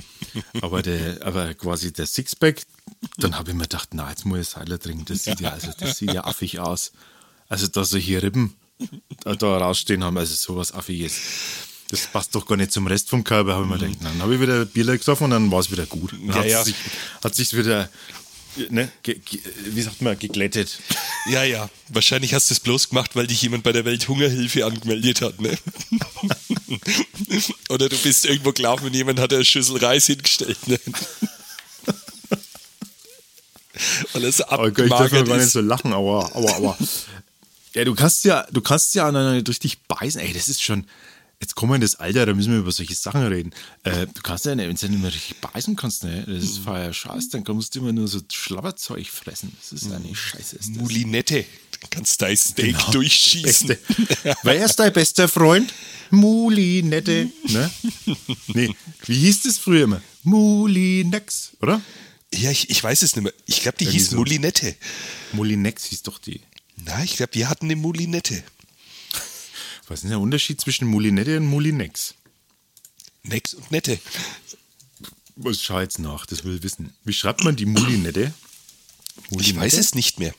aber, 0.62 0.82
der, 0.82 1.18
aber 1.26 1.54
quasi 1.54 1.92
der 1.92 2.06
Sixpack, 2.06 2.62
dann 3.18 3.37
habe 3.38 3.50
ich 3.50 3.56
mir 3.56 3.62
gedacht, 3.64 3.90
na, 3.92 4.09
jetzt 4.11 4.24
muss 4.24 4.40
ich 4.40 4.48
Seiler 4.48 4.78
trinken. 4.78 5.04
Das 5.06 5.24
sieht 5.24 5.40
ja, 5.40 5.50
also, 5.50 5.70
das 5.78 5.98
sieht 5.98 6.12
ja 6.12 6.24
affig 6.24 6.59
aus. 6.59 6.92
Also, 7.48 7.66
dass 7.66 7.90
so 7.90 7.98
hier 7.98 8.22
Rippen 8.22 8.54
da, 9.24 9.35
da 9.37 9.59
rausstehen 9.59 10.02
haben, 10.04 10.16
also 10.18 10.35
sowas 10.35 10.72
Affiges. 10.72 11.14
Das 11.88 12.07
passt 12.09 12.35
doch 12.35 12.46
gar 12.46 12.57
nicht 12.57 12.72
zum 12.72 12.87
Rest 12.87 13.09
vom 13.11 13.22
Körper, 13.22 13.55
habe 13.55 13.64
ich 13.64 13.70
mir 13.70 13.79
gedacht. 13.79 13.99
Dann 14.03 14.20
habe 14.20 14.35
ich 14.35 14.40
wieder 14.40 14.64
Bier 14.64 14.85
gesoffen 14.99 15.25
und 15.25 15.31
dann 15.31 15.51
war 15.53 15.61
es 15.61 15.70
wieder 15.70 15.87
gut. 15.87 16.12
Dann 16.12 16.29
Ja, 16.29 16.35
hat 16.35 16.46
ja. 16.46 16.64
sich 16.64 16.75
hat 17.22 17.35
sich's 17.35 17.55
wieder, 17.55 17.88
ne, 18.70 18.90
ge, 19.03 19.20
ge, 19.25 19.40
wie 19.66 19.83
sagt 19.83 20.03
man, 20.03 20.18
geglättet. 20.18 20.79
Ja, 21.29 21.42
ja. 21.42 21.68
Wahrscheinlich 21.88 22.35
hast 22.35 22.51
du 22.51 22.55
es 22.55 22.61
bloß 22.61 22.90
gemacht, 22.90 23.16
weil 23.16 23.27
dich 23.27 23.42
jemand 23.42 23.64
bei 23.64 23.72
der 23.72 23.85
Welthungerhilfe 23.85 24.64
angemeldet 24.64 25.22
hat, 25.22 25.40
ne? 25.40 25.59
Oder 27.68 27.88
du 27.88 27.96
bist 27.99 28.27
irgendwo 28.27 28.53
gelaufen 28.53 28.87
und 28.87 28.94
jemand 28.94 29.18
hat 29.18 29.33
eine 29.33 29.44
Schüssel 29.44 29.79
Reis 29.79 30.07
hingestellt, 30.07 30.68
ne? 30.68 30.79
Weil 34.12 34.25
es 34.25 34.37
so 34.37 34.46
Aber 34.46 34.68
ich 34.68 34.75
darf 34.75 34.92
abgemagert 34.92 35.29
gar 35.29 35.37
nicht 35.37 35.51
so 35.51 35.61
lachen, 35.61 35.92
aber, 35.92 36.31
aber, 36.35 36.57
aber. 36.57 36.79
Ja, 37.75 37.85
du 37.85 37.94
kannst 37.94 38.25
ja, 38.25 38.46
du 38.51 38.61
kannst 38.61 38.94
ja 38.94 39.09
aneinander 39.09 39.35
nicht 39.35 39.49
richtig 39.49 39.79
beißen. 39.83 40.20
Ey, 40.20 40.33
das 40.33 40.49
ist 40.49 40.62
schon. 40.62 40.87
Jetzt 41.40 41.55
kommen 41.55 41.70
wir 41.72 41.75
in 41.77 41.83
das 41.83 41.96
Alter, 41.96 42.25
da 42.25 42.33
müssen 42.35 42.53
wir 42.53 42.61
über 42.61 42.72
solche 42.72 42.94
Sachen 42.94 43.22
reden. 43.27 43.51
Äh, 43.85 44.07
du 44.07 44.22
kannst 44.22 44.46
ja 44.46 44.55
nicht, 44.55 44.66
wenn 44.68 44.75
du 44.77 44.88
nicht 44.88 45.03
mehr 45.03 45.12
richtig 45.14 45.37
beißen 45.40 45.77
kannst, 45.77 46.05
ne? 46.05 46.25
Das 46.27 46.42
ist 46.42 46.59
vorher 46.59 46.92
scheiße, 46.94 47.29
dann 47.42 47.57
musst 47.57 47.75
du 47.75 47.81
immer 47.81 47.92
nur 47.92 48.09
so 48.09 48.20
Schlabberzeug 48.33 49.07
fressen. 49.07 49.55
Das 49.61 49.72
ist 49.83 49.92
eine 49.92 50.14
Scheiße. 50.14 50.57
Ist 50.57 50.70
das. 50.70 50.77
Mulinette. 50.77 51.44
Du 51.81 51.88
kannst 51.90 52.22
dein 52.22 52.37
Steak 52.38 52.77
Genau. 52.79 52.90
durchschießen. 52.92 53.77
Wer 54.44 54.64
ist 54.64 54.77
dein 54.77 54.92
bester 54.94 55.29
Freund? 55.29 55.72
Mulinette. 56.11 57.31
Ne? 57.49 57.70
Nee, 58.49 58.75
wie 59.05 59.18
hieß 59.18 59.42
das 59.42 59.59
früher 59.59 59.85
immer? 59.85 60.01
Mulinex, 60.22 61.53
oder? 61.61 61.83
Ja, 62.35 62.51
ich, 62.51 62.70
ich 62.70 62.83
weiß 62.83 63.03
es 63.03 63.14
nicht 63.14 63.25
mehr. 63.25 63.33
Ich 63.44 63.61
glaube, 63.61 63.77
die 63.79 63.85
Irgendwie 63.85 63.99
hieß 63.99 64.11
so. 64.11 64.16
Mulinette. 64.16 64.75
Mulinex 65.33 65.85
hieß 65.85 66.03
doch 66.03 66.18
die. 66.18 66.40
Na, 66.77 67.05
ich 67.05 67.16
glaube, 67.16 67.35
wir 67.35 67.49
hatten 67.49 67.66
eine 67.66 67.77
Mulinette. 67.77 68.42
Was 69.88 69.99
ist 69.99 70.03
denn 70.03 70.11
der 70.11 70.20
Unterschied 70.20 70.61
zwischen 70.61 70.88
Mulinette 70.88 71.37
und 71.38 71.46
Mulinex? 71.46 72.14
Nex 73.22 73.55
und 73.55 73.70
Nette. 73.70 73.99
Was 75.37 75.62
schau 75.62 75.81
jetzt 75.81 75.99
nach, 75.99 76.27
das 76.27 76.44
will 76.44 76.57
ich 76.57 76.62
wissen. 76.62 76.92
Wie 77.05 77.12
schreibt 77.12 77.44
man 77.44 77.57
die 77.57 77.66
Mulinette? 77.66 78.33
Ich 79.38 79.55
weiß 79.55 79.75
es 79.75 79.94
nicht 79.94 80.18
mehr. 80.18 80.35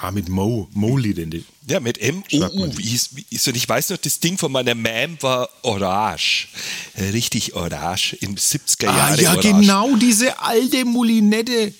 Ah, 0.00 0.10
mit 0.12 0.28
Mo, 0.30 0.66
Molinette. 0.72 1.44
Ja, 1.66 1.78
mit 1.80 1.98
M-O-U. 1.98 2.62
und 2.62 2.78
ich 2.78 3.68
weiß 3.68 3.90
noch, 3.90 3.98
das 3.98 4.18
Ding 4.20 4.38
von 4.38 4.50
meiner 4.50 4.74
Mom 4.74 5.18
war 5.20 5.48
orange. 5.62 6.48
Richtig 6.96 7.54
orange. 7.54 8.14
In 8.20 8.36
70er 8.36 8.88
Ah, 8.88 8.96
Jahren. 8.96 9.20
ja, 9.20 9.30
orange. 9.36 9.60
genau, 9.60 9.96
diese 9.96 10.38
alte 10.40 10.84
Mulinette. 10.86 11.74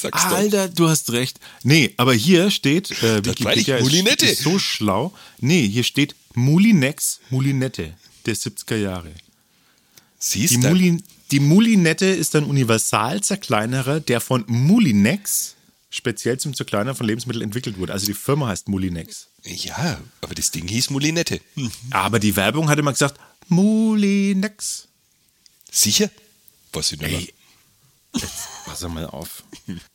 Sag's 0.00 0.22
doch. 0.22 0.32
Alter, 0.32 0.68
du 0.68 0.88
hast 0.88 1.12
recht. 1.12 1.38
Nee, 1.62 1.94
aber 1.96 2.14
hier 2.14 2.50
steht, 2.50 2.90
äh, 3.02 3.24
Wikipedia 3.24 3.76
ist, 3.76 3.82
Mulinette. 3.82 4.26
ist 4.26 4.42
so 4.42 4.58
schlau. 4.58 5.12
Nee, 5.40 5.68
hier 5.68 5.84
steht 5.84 6.14
Mulinex, 6.34 7.20
Mulinette 7.30 7.94
der 8.26 8.36
70er 8.36 8.76
Jahre. 8.76 9.12
Siehst 10.18 10.54
du? 10.54 10.68
Muli, 10.68 11.02
die 11.30 11.40
Mulinette 11.40 12.06
ist 12.06 12.36
ein 12.36 12.44
Universalzerkleinerer, 12.44 14.00
der 14.00 14.20
von 14.20 14.44
Mulinex 14.46 15.54
speziell 15.90 16.38
zum 16.38 16.54
Zerkleinern 16.54 16.94
von 16.94 17.06
Lebensmitteln 17.06 17.42
entwickelt 17.42 17.78
wurde. 17.78 17.92
Also 17.92 18.06
die 18.06 18.14
Firma 18.14 18.48
heißt 18.48 18.68
Mulinex. 18.68 19.28
Ja, 19.44 20.00
aber 20.20 20.34
das 20.34 20.50
Ding 20.50 20.68
hieß 20.68 20.90
Mulinette. 20.90 21.40
Hm. 21.54 21.70
Aber 21.90 22.18
die 22.18 22.36
Werbung 22.36 22.68
hat 22.68 22.78
immer 22.78 22.92
gesagt, 22.92 23.18
Mulinex. 23.48 24.86
Sicher? 25.70 26.10
Was 26.72 26.92
ich 26.92 27.00
mehr. 27.00 27.10
Ey, 27.10 27.32
jetzt 28.14 28.48
pass 28.66 28.82
mal 28.82 29.06
auf. 29.06 29.42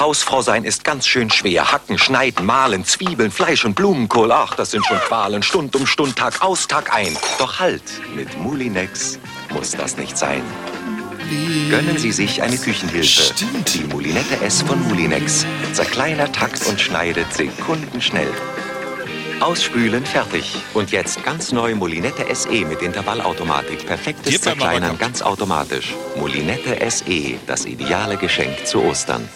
Hausfrau 0.00 0.40
sein 0.40 0.64
ist 0.64 0.82
ganz 0.82 1.06
schön 1.06 1.28
schwer. 1.28 1.70
Hacken, 1.70 1.98
schneiden, 1.98 2.46
mahlen, 2.46 2.86
Zwiebeln, 2.86 3.30
Fleisch 3.30 3.66
und 3.66 3.74
Blumenkohl. 3.74 4.32
Ach, 4.32 4.54
das 4.54 4.70
sind 4.70 4.86
schon 4.86 4.98
Qualen. 4.98 5.42
Stund 5.42 5.76
um 5.76 5.86
Stund, 5.86 6.16
Tag 6.16 6.40
aus, 6.40 6.66
Tag 6.66 6.94
ein. 6.94 7.14
Doch 7.38 7.60
halt, 7.60 7.82
mit 8.16 8.38
Mulinex 8.38 9.18
muss 9.52 9.72
das 9.72 9.98
nicht 9.98 10.16
sein. 10.16 10.42
Gönnen 11.68 11.98
Sie 11.98 12.12
sich 12.12 12.42
eine 12.42 12.56
Küchenhilfe. 12.56 13.04
Stimmt. 13.04 13.74
Die 13.74 13.84
Mulinette 13.84 14.40
S 14.40 14.62
von 14.62 14.82
Mulinex. 14.88 15.44
Zerkleinert, 15.74 16.34
takt 16.34 16.66
und 16.66 16.80
schneidet 16.80 17.32
sekundenschnell. 17.34 18.32
Ausspülen, 19.40 20.04
fertig. 20.04 20.54
Und 20.74 20.90
jetzt 20.90 21.24
ganz 21.24 21.50
neu 21.50 21.74
Molinette 21.74 22.26
SE 22.34 22.64
mit 22.66 22.82
Intervallautomatik. 22.82 23.86
Perfektes 23.86 24.32
Gib 24.32 24.42
Zerkleinern 24.42 24.98
ganz 24.98 25.22
automatisch. 25.22 25.94
Molinette 26.16 26.78
SE, 26.90 27.38
das 27.46 27.64
ideale 27.64 28.18
Geschenk 28.18 28.66
zu 28.66 28.82
Ostern. 28.82 29.26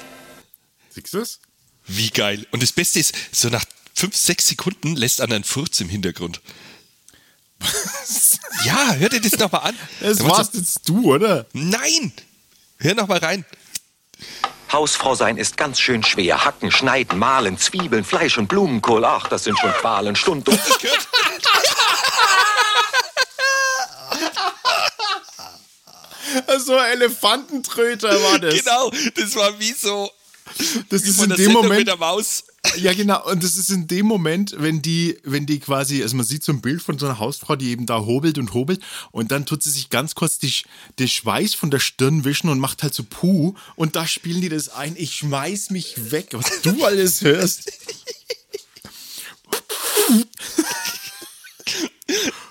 Siehst 0.90 1.14
du 1.14 1.20
es? 1.20 1.40
Wie 1.86 2.10
geil. 2.10 2.46
Und 2.50 2.62
das 2.62 2.72
Beste 2.72 3.00
ist, 3.00 3.14
so 3.32 3.48
nach 3.48 3.64
fünf, 3.94 4.14
sechs 4.14 4.46
Sekunden 4.46 4.94
lässt 4.94 5.22
einer 5.22 5.36
einen 5.36 5.44
Furz 5.44 5.80
im 5.80 5.88
Hintergrund. 5.88 6.42
Ja, 8.64 8.94
hör 8.94 9.08
dir 9.08 9.22
das 9.22 9.38
nochmal 9.38 9.68
an. 9.68 9.78
Das 10.00 10.18
Da 10.18 10.24
warst 10.24 10.54
jetzt 10.54 10.86
du, 10.86 11.14
oder? 11.14 11.46
Nein! 11.54 12.12
Hör 12.78 12.94
nochmal 12.94 13.18
rein. 13.18 13.44
Hausfrau 14.74 15.14
sein 15.14 15.36
ist 15.36 15.56
ganz 15.56 15.78
schön 15.78 16.02
schwer. 16.02 16.44
Hacken, 16.44 16.72
schneiden, 16.72 17.16
mahlen, 17.18 17.56
Zwiebeln, 17.58 18.04
Fleisch 18.04 18.38
und 18.38 18.48
Blumenkohl. 18.48 19.04
Ach, 19.04 19.28
das 19.28 19.44
sind 19.44 19.56
schon 19.58 19.72
Qualen. 19.72 20.16
Stund 20.16 20.48
um 20.48 20.58
So 26.58 26.76
Elefantentröter 26.78 28.10
war 28.24 28.38
das. 28.40 28.54
Genau, 28.54 28.90
das 29.14 29.36
war 29.36 29.58
wie 29.60 29.72
so 29.72 30.10
Das 30.90 31.04
wie 31.04 31.08
ist 31.10 31.16
von 31.16 31.24
in 31.24 31.28
der 31.30 31.36
dem 31.38 31.44
Sendung 31.46 31.62
mit 31.62 31.70
Moment. 31.70 31.88
der 31.88 31.96
Maus. 31.96 32.44
Ja, 32.76 32.92
genau. 32.94 33.24
Und 33.30 33.44
das 33.44 33.56
ist 33.56 33.70
in 33.70 33.86
dem 33.86 34.06
Moment, 34.06 34.54
wenn 34.58 34.80
die, 34.82 35.18
wenn 35.22 35.46
die 35.46 35.60
quasi, 35.60 36.02
also 36.02 36.16
man 36.16 36.24
sieht 36.24 36.42
so 36.42 36.52
ein 36.52 36.60
Bild 36.60 36.82
von 36.82 36.98
so 36.98 37.06
einer 37.06 37.18
Hausfrau, 37.18 37.56
die 37.56 37.70
eben 37.70 37.86
da 37.86 38.00
hobelt 38.00 38.38
und 38.38 38.54
hobelt 38.54 38.82
und 39.12 39.30
dann 39.30 39.46
tut 39.46 39.62
sie 39.62 39.70
sich 39.70 39.90
ganz 39.90 40.14
kurz 40.14 40.38
die, 40.38 40.52
den 40.98 41.08
Schweiß 41.08 41.54
von 41.54 41.70
der 41.70 41.78
Stirn 41.78 42.24
wischen 42.24 42.48
und 42.48 42.58
macht 42.58 42.82
halt 42.82 42.94
so 42.94 43.04
Puh 43.04 43.54
und 43.76 43.96
da 43.96 44.06
spielen 44.06 44.40
die 44.40 44.48
das 44.48 44.70
ein. 44.70 44.94
Ich 44.96 45.16
schmeiß 45.16 45.70
mich 45.70 46.10
weg, 46.10 46.28
was 46.32 46.62
du 46.62 46.84
alles 46.84 47.20
hörst. 47.20 47.70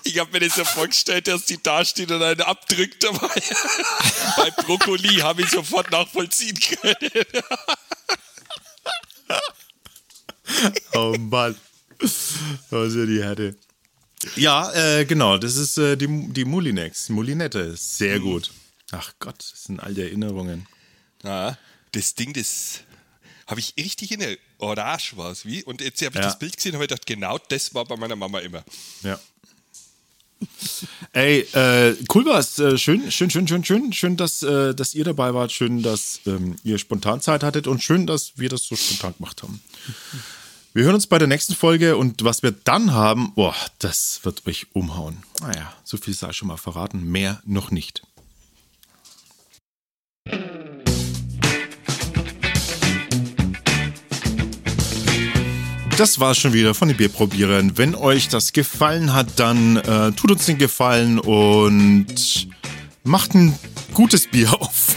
Ich 0.04 0.18
habe 0.18 0.30
mir 0.32 0.40
das 0.40 0.54
so 0.54 0.64
vorgestellt, 0.64 1.26
dass 1.28 1.44
die 1.44 1.60
da 1.62 1.84
steht 1.84 2.10
und 2.10 2.22
einen 2.22 2.42
abdrückt 2.42 3.02
dabei. 3.02 3.28
Bei 4.36 4.50
Brokkoli 4.62 5.16
habe 5.16 5.42
ich 5.42 5.50
sofort 5.50 5.90
nachvollziehen 5.90 6.58
können. 6.58 7.24
Oh 10.94 11.14
Mann. 11.18 11.54
Was 12.70 12.94
ja 12.94 13.06
die 13.06 13.22
Härte. 13.22 13.56
Ja, 14.36 14.72
äh, 14.72 15.04
genau, 15.04 15.36
das 15.38 15.56
ist 15.56 15.76
äh, 15.78 15.96
die, 15.96 16.06
die 16.32 16.44
Mulinex, 16.44 17.08
Mulinette. 17.08 17.76
Sehr 17.76 18.18
gut. 18.20 18.50
Ach 18.90 19.12
Gott, 19.18 19.36
das 19.38 19.64
sind 19.64 19.80
all 19.80 19.92
die 19.94 20.02
Erinnerungen. 20.02 20.66
Ja, 21.22 21.58
das 21.92 22.14
Ding, 22.14 22.32
das 22.32 22.80
habe 23.46 23.60
ich 23.60 23.74
richtig 23.78 24.12
in 24.12 24.20
der 24.20 24.36
Orange 24.58 25.16
war 25.16 25.30
es 25.30 25.44
wie. 25.44 25.62
Und 25.64 25.80
jetzt 25.82 26.00
habe 26.02 26.10
ich 26.14 26.20
Ja. 26.20 26.22
das 26.28 26.38
Bild 26.38 26.56
gesehen 26.56 26.72
und 26.72 26.76
habe 26.76 26.88
gedacht, 26.88 27.06
genau 27.06 27.38
das 27.48 27.74
war 27.74 27.84
bei 27.84 27.96
meiner 27.96 28.16
Mama 28.16 28.38
immer. 28.40 28.64
Ja. 29.02 29.18
Ey, 31.12 31.40
äh, 31.52 31.96
cool 32.14 32.24
war's. 32.26 32.58
Äh, 32.58 32.76
schön, 32.78 33.10
schön, 33.10 33.30
schön, 33.30 33.46
schön, 33.48 33.64
schön, 33.64 33.92
schön, 33.92 34.16
dass, 34.16 34.42
äh, 34.42 34.74
dass 34.74 34.94
ihr 34.94 35.04
dabei 35.04 35.32
wart. 35.34 35.52
Schön, 35.52 35.82
dass 35.82 36.20
ähm, 36.26 36.56
ihr 36.64 36.78
spontan 36.78 37.20
Zeit 37.20 37.42
hattet 37.42 37.66
und 37.66 37.82
schön, 37.82 38.06
dass 38.06 38.32
wir 38.36 38.48
das 38.48 38.62
so 38.64 38.76
spontan 38.76 39.14
gemacht 39.18 39.42
haben. 39.42 39.62
Wir 40.76 40.86
hören 40.86 40.96
uns 40.96 41.06
bei 41.06 41.20
der 41.20 41.28
nächsten 41.28 41.54
Folge 41.54 41.96
und 41.96 42.24
was 42.24 42.42
wir 42.42 42.50
dann 42.50 42.92
haben, 42.92 43.32
boah, 43.36 43.54
das 43.78 44.18
wird 44.24 44.44
euch 44.48 44.66
umhauen. 44.72 45.22
Naja, 45.40 45.72
so 45.84 45.96
viel 45.96 46.14
sei 46.14 46.32
schon 46.32 46.48
mal 46.48 46.56
verraten, 46.56 47.12
mehr 47.12 47.40
noch 47.44 47.70
nicht. 47.70 48.02
Das 55.96 56.18
war's 56.18 56.38
schon 56.38 56.52
wieder 56.52 56.74
von 56.74 56.88
den 56.88 56.96
Bierprobierern. 56.96 57.78
Wenn 57.78 57.94
euch 57.94 58.28
das 58.28 58.52
gefallen 58.52 59.12
hat, 59.12 59.38
dann 59.38 59.76
äh, 59.76 60.10
tut 60.10 60.32
uns 60.32 60.46
den 60.46 60.58
Gefallen 60.58 61.20
und 61.20 62.48
macht 63.04 63.32
ein 63.34 63.56
gutes 63.92 64.28
Bier 64.28 64.52
auf. 64.60 64.96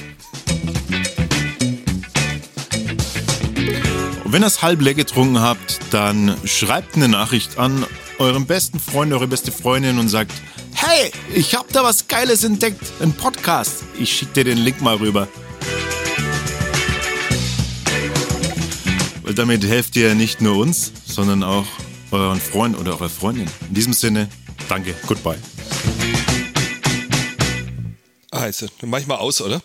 Und 4.28 4.34
wenn 4.34 4.44
ihr 4.44 4.48
es 4.48 4.62
halb 4.62 4.82
leer 4.82 4.94
getrunken 4.94 5.40
habt, 5.40 5.80
dann 5.92 6.36
schreibt 6.44 6.98
eine 6.98 7.08
Nachricht 7.08 7.58
an 7.58 7.86
eurem 8.20 8.46
besten 8.46 8.78
Freund, 8.78 9.14
eure 9.14 9.26
beste 9.26 9.54
Freundin 9.54 10.00
und 10.00 10.10
sagt, 10.10 10.34
hey, 10.74 11.14
ich 11.34 11.56
hab 11.56 11.72
da 11.72 11.82
was 11.82 12.10
Geiles 12.10 12.44
entdeckt, 12.44 12.82
ein 13.00 13.14
Podcast. 13.14 13.86
Ich 13.98 14.14
schick 14.14 14.34
dir 14.34 14.44
den 14.44 14.58
Link 14.58 14.82
mal 14.82 14.98
rüber. 14.98 15.30
Weil 19.24 19.34
damit 19.34 19.64
helft 19.64 19.96
ihr 19.96 20.14
nicht 20.14 20.42
nur 20.42 20.58
uns, 20.58 20.92
sondern 21.06 21.42
auch 21.42 21.68
euren 22.12 22.42
Freund 22.42 22.78
oder 22.78 22.96
eurer 22.96 23.08
Freundin. 23.08 23.48
In 23.70 23.76
diesem 23.76 23.94
Sinne, 23.94 24.28
danke, 24.68 24.94
goodbye. 25.08 25.40
Also, 28.30 28.68
dann 28.82 28.90
mach 28.90 29.00
ich 29.00 29.08
mal 29.08 29.16
aus, 29.16 29.40
oder? 29.40 29.62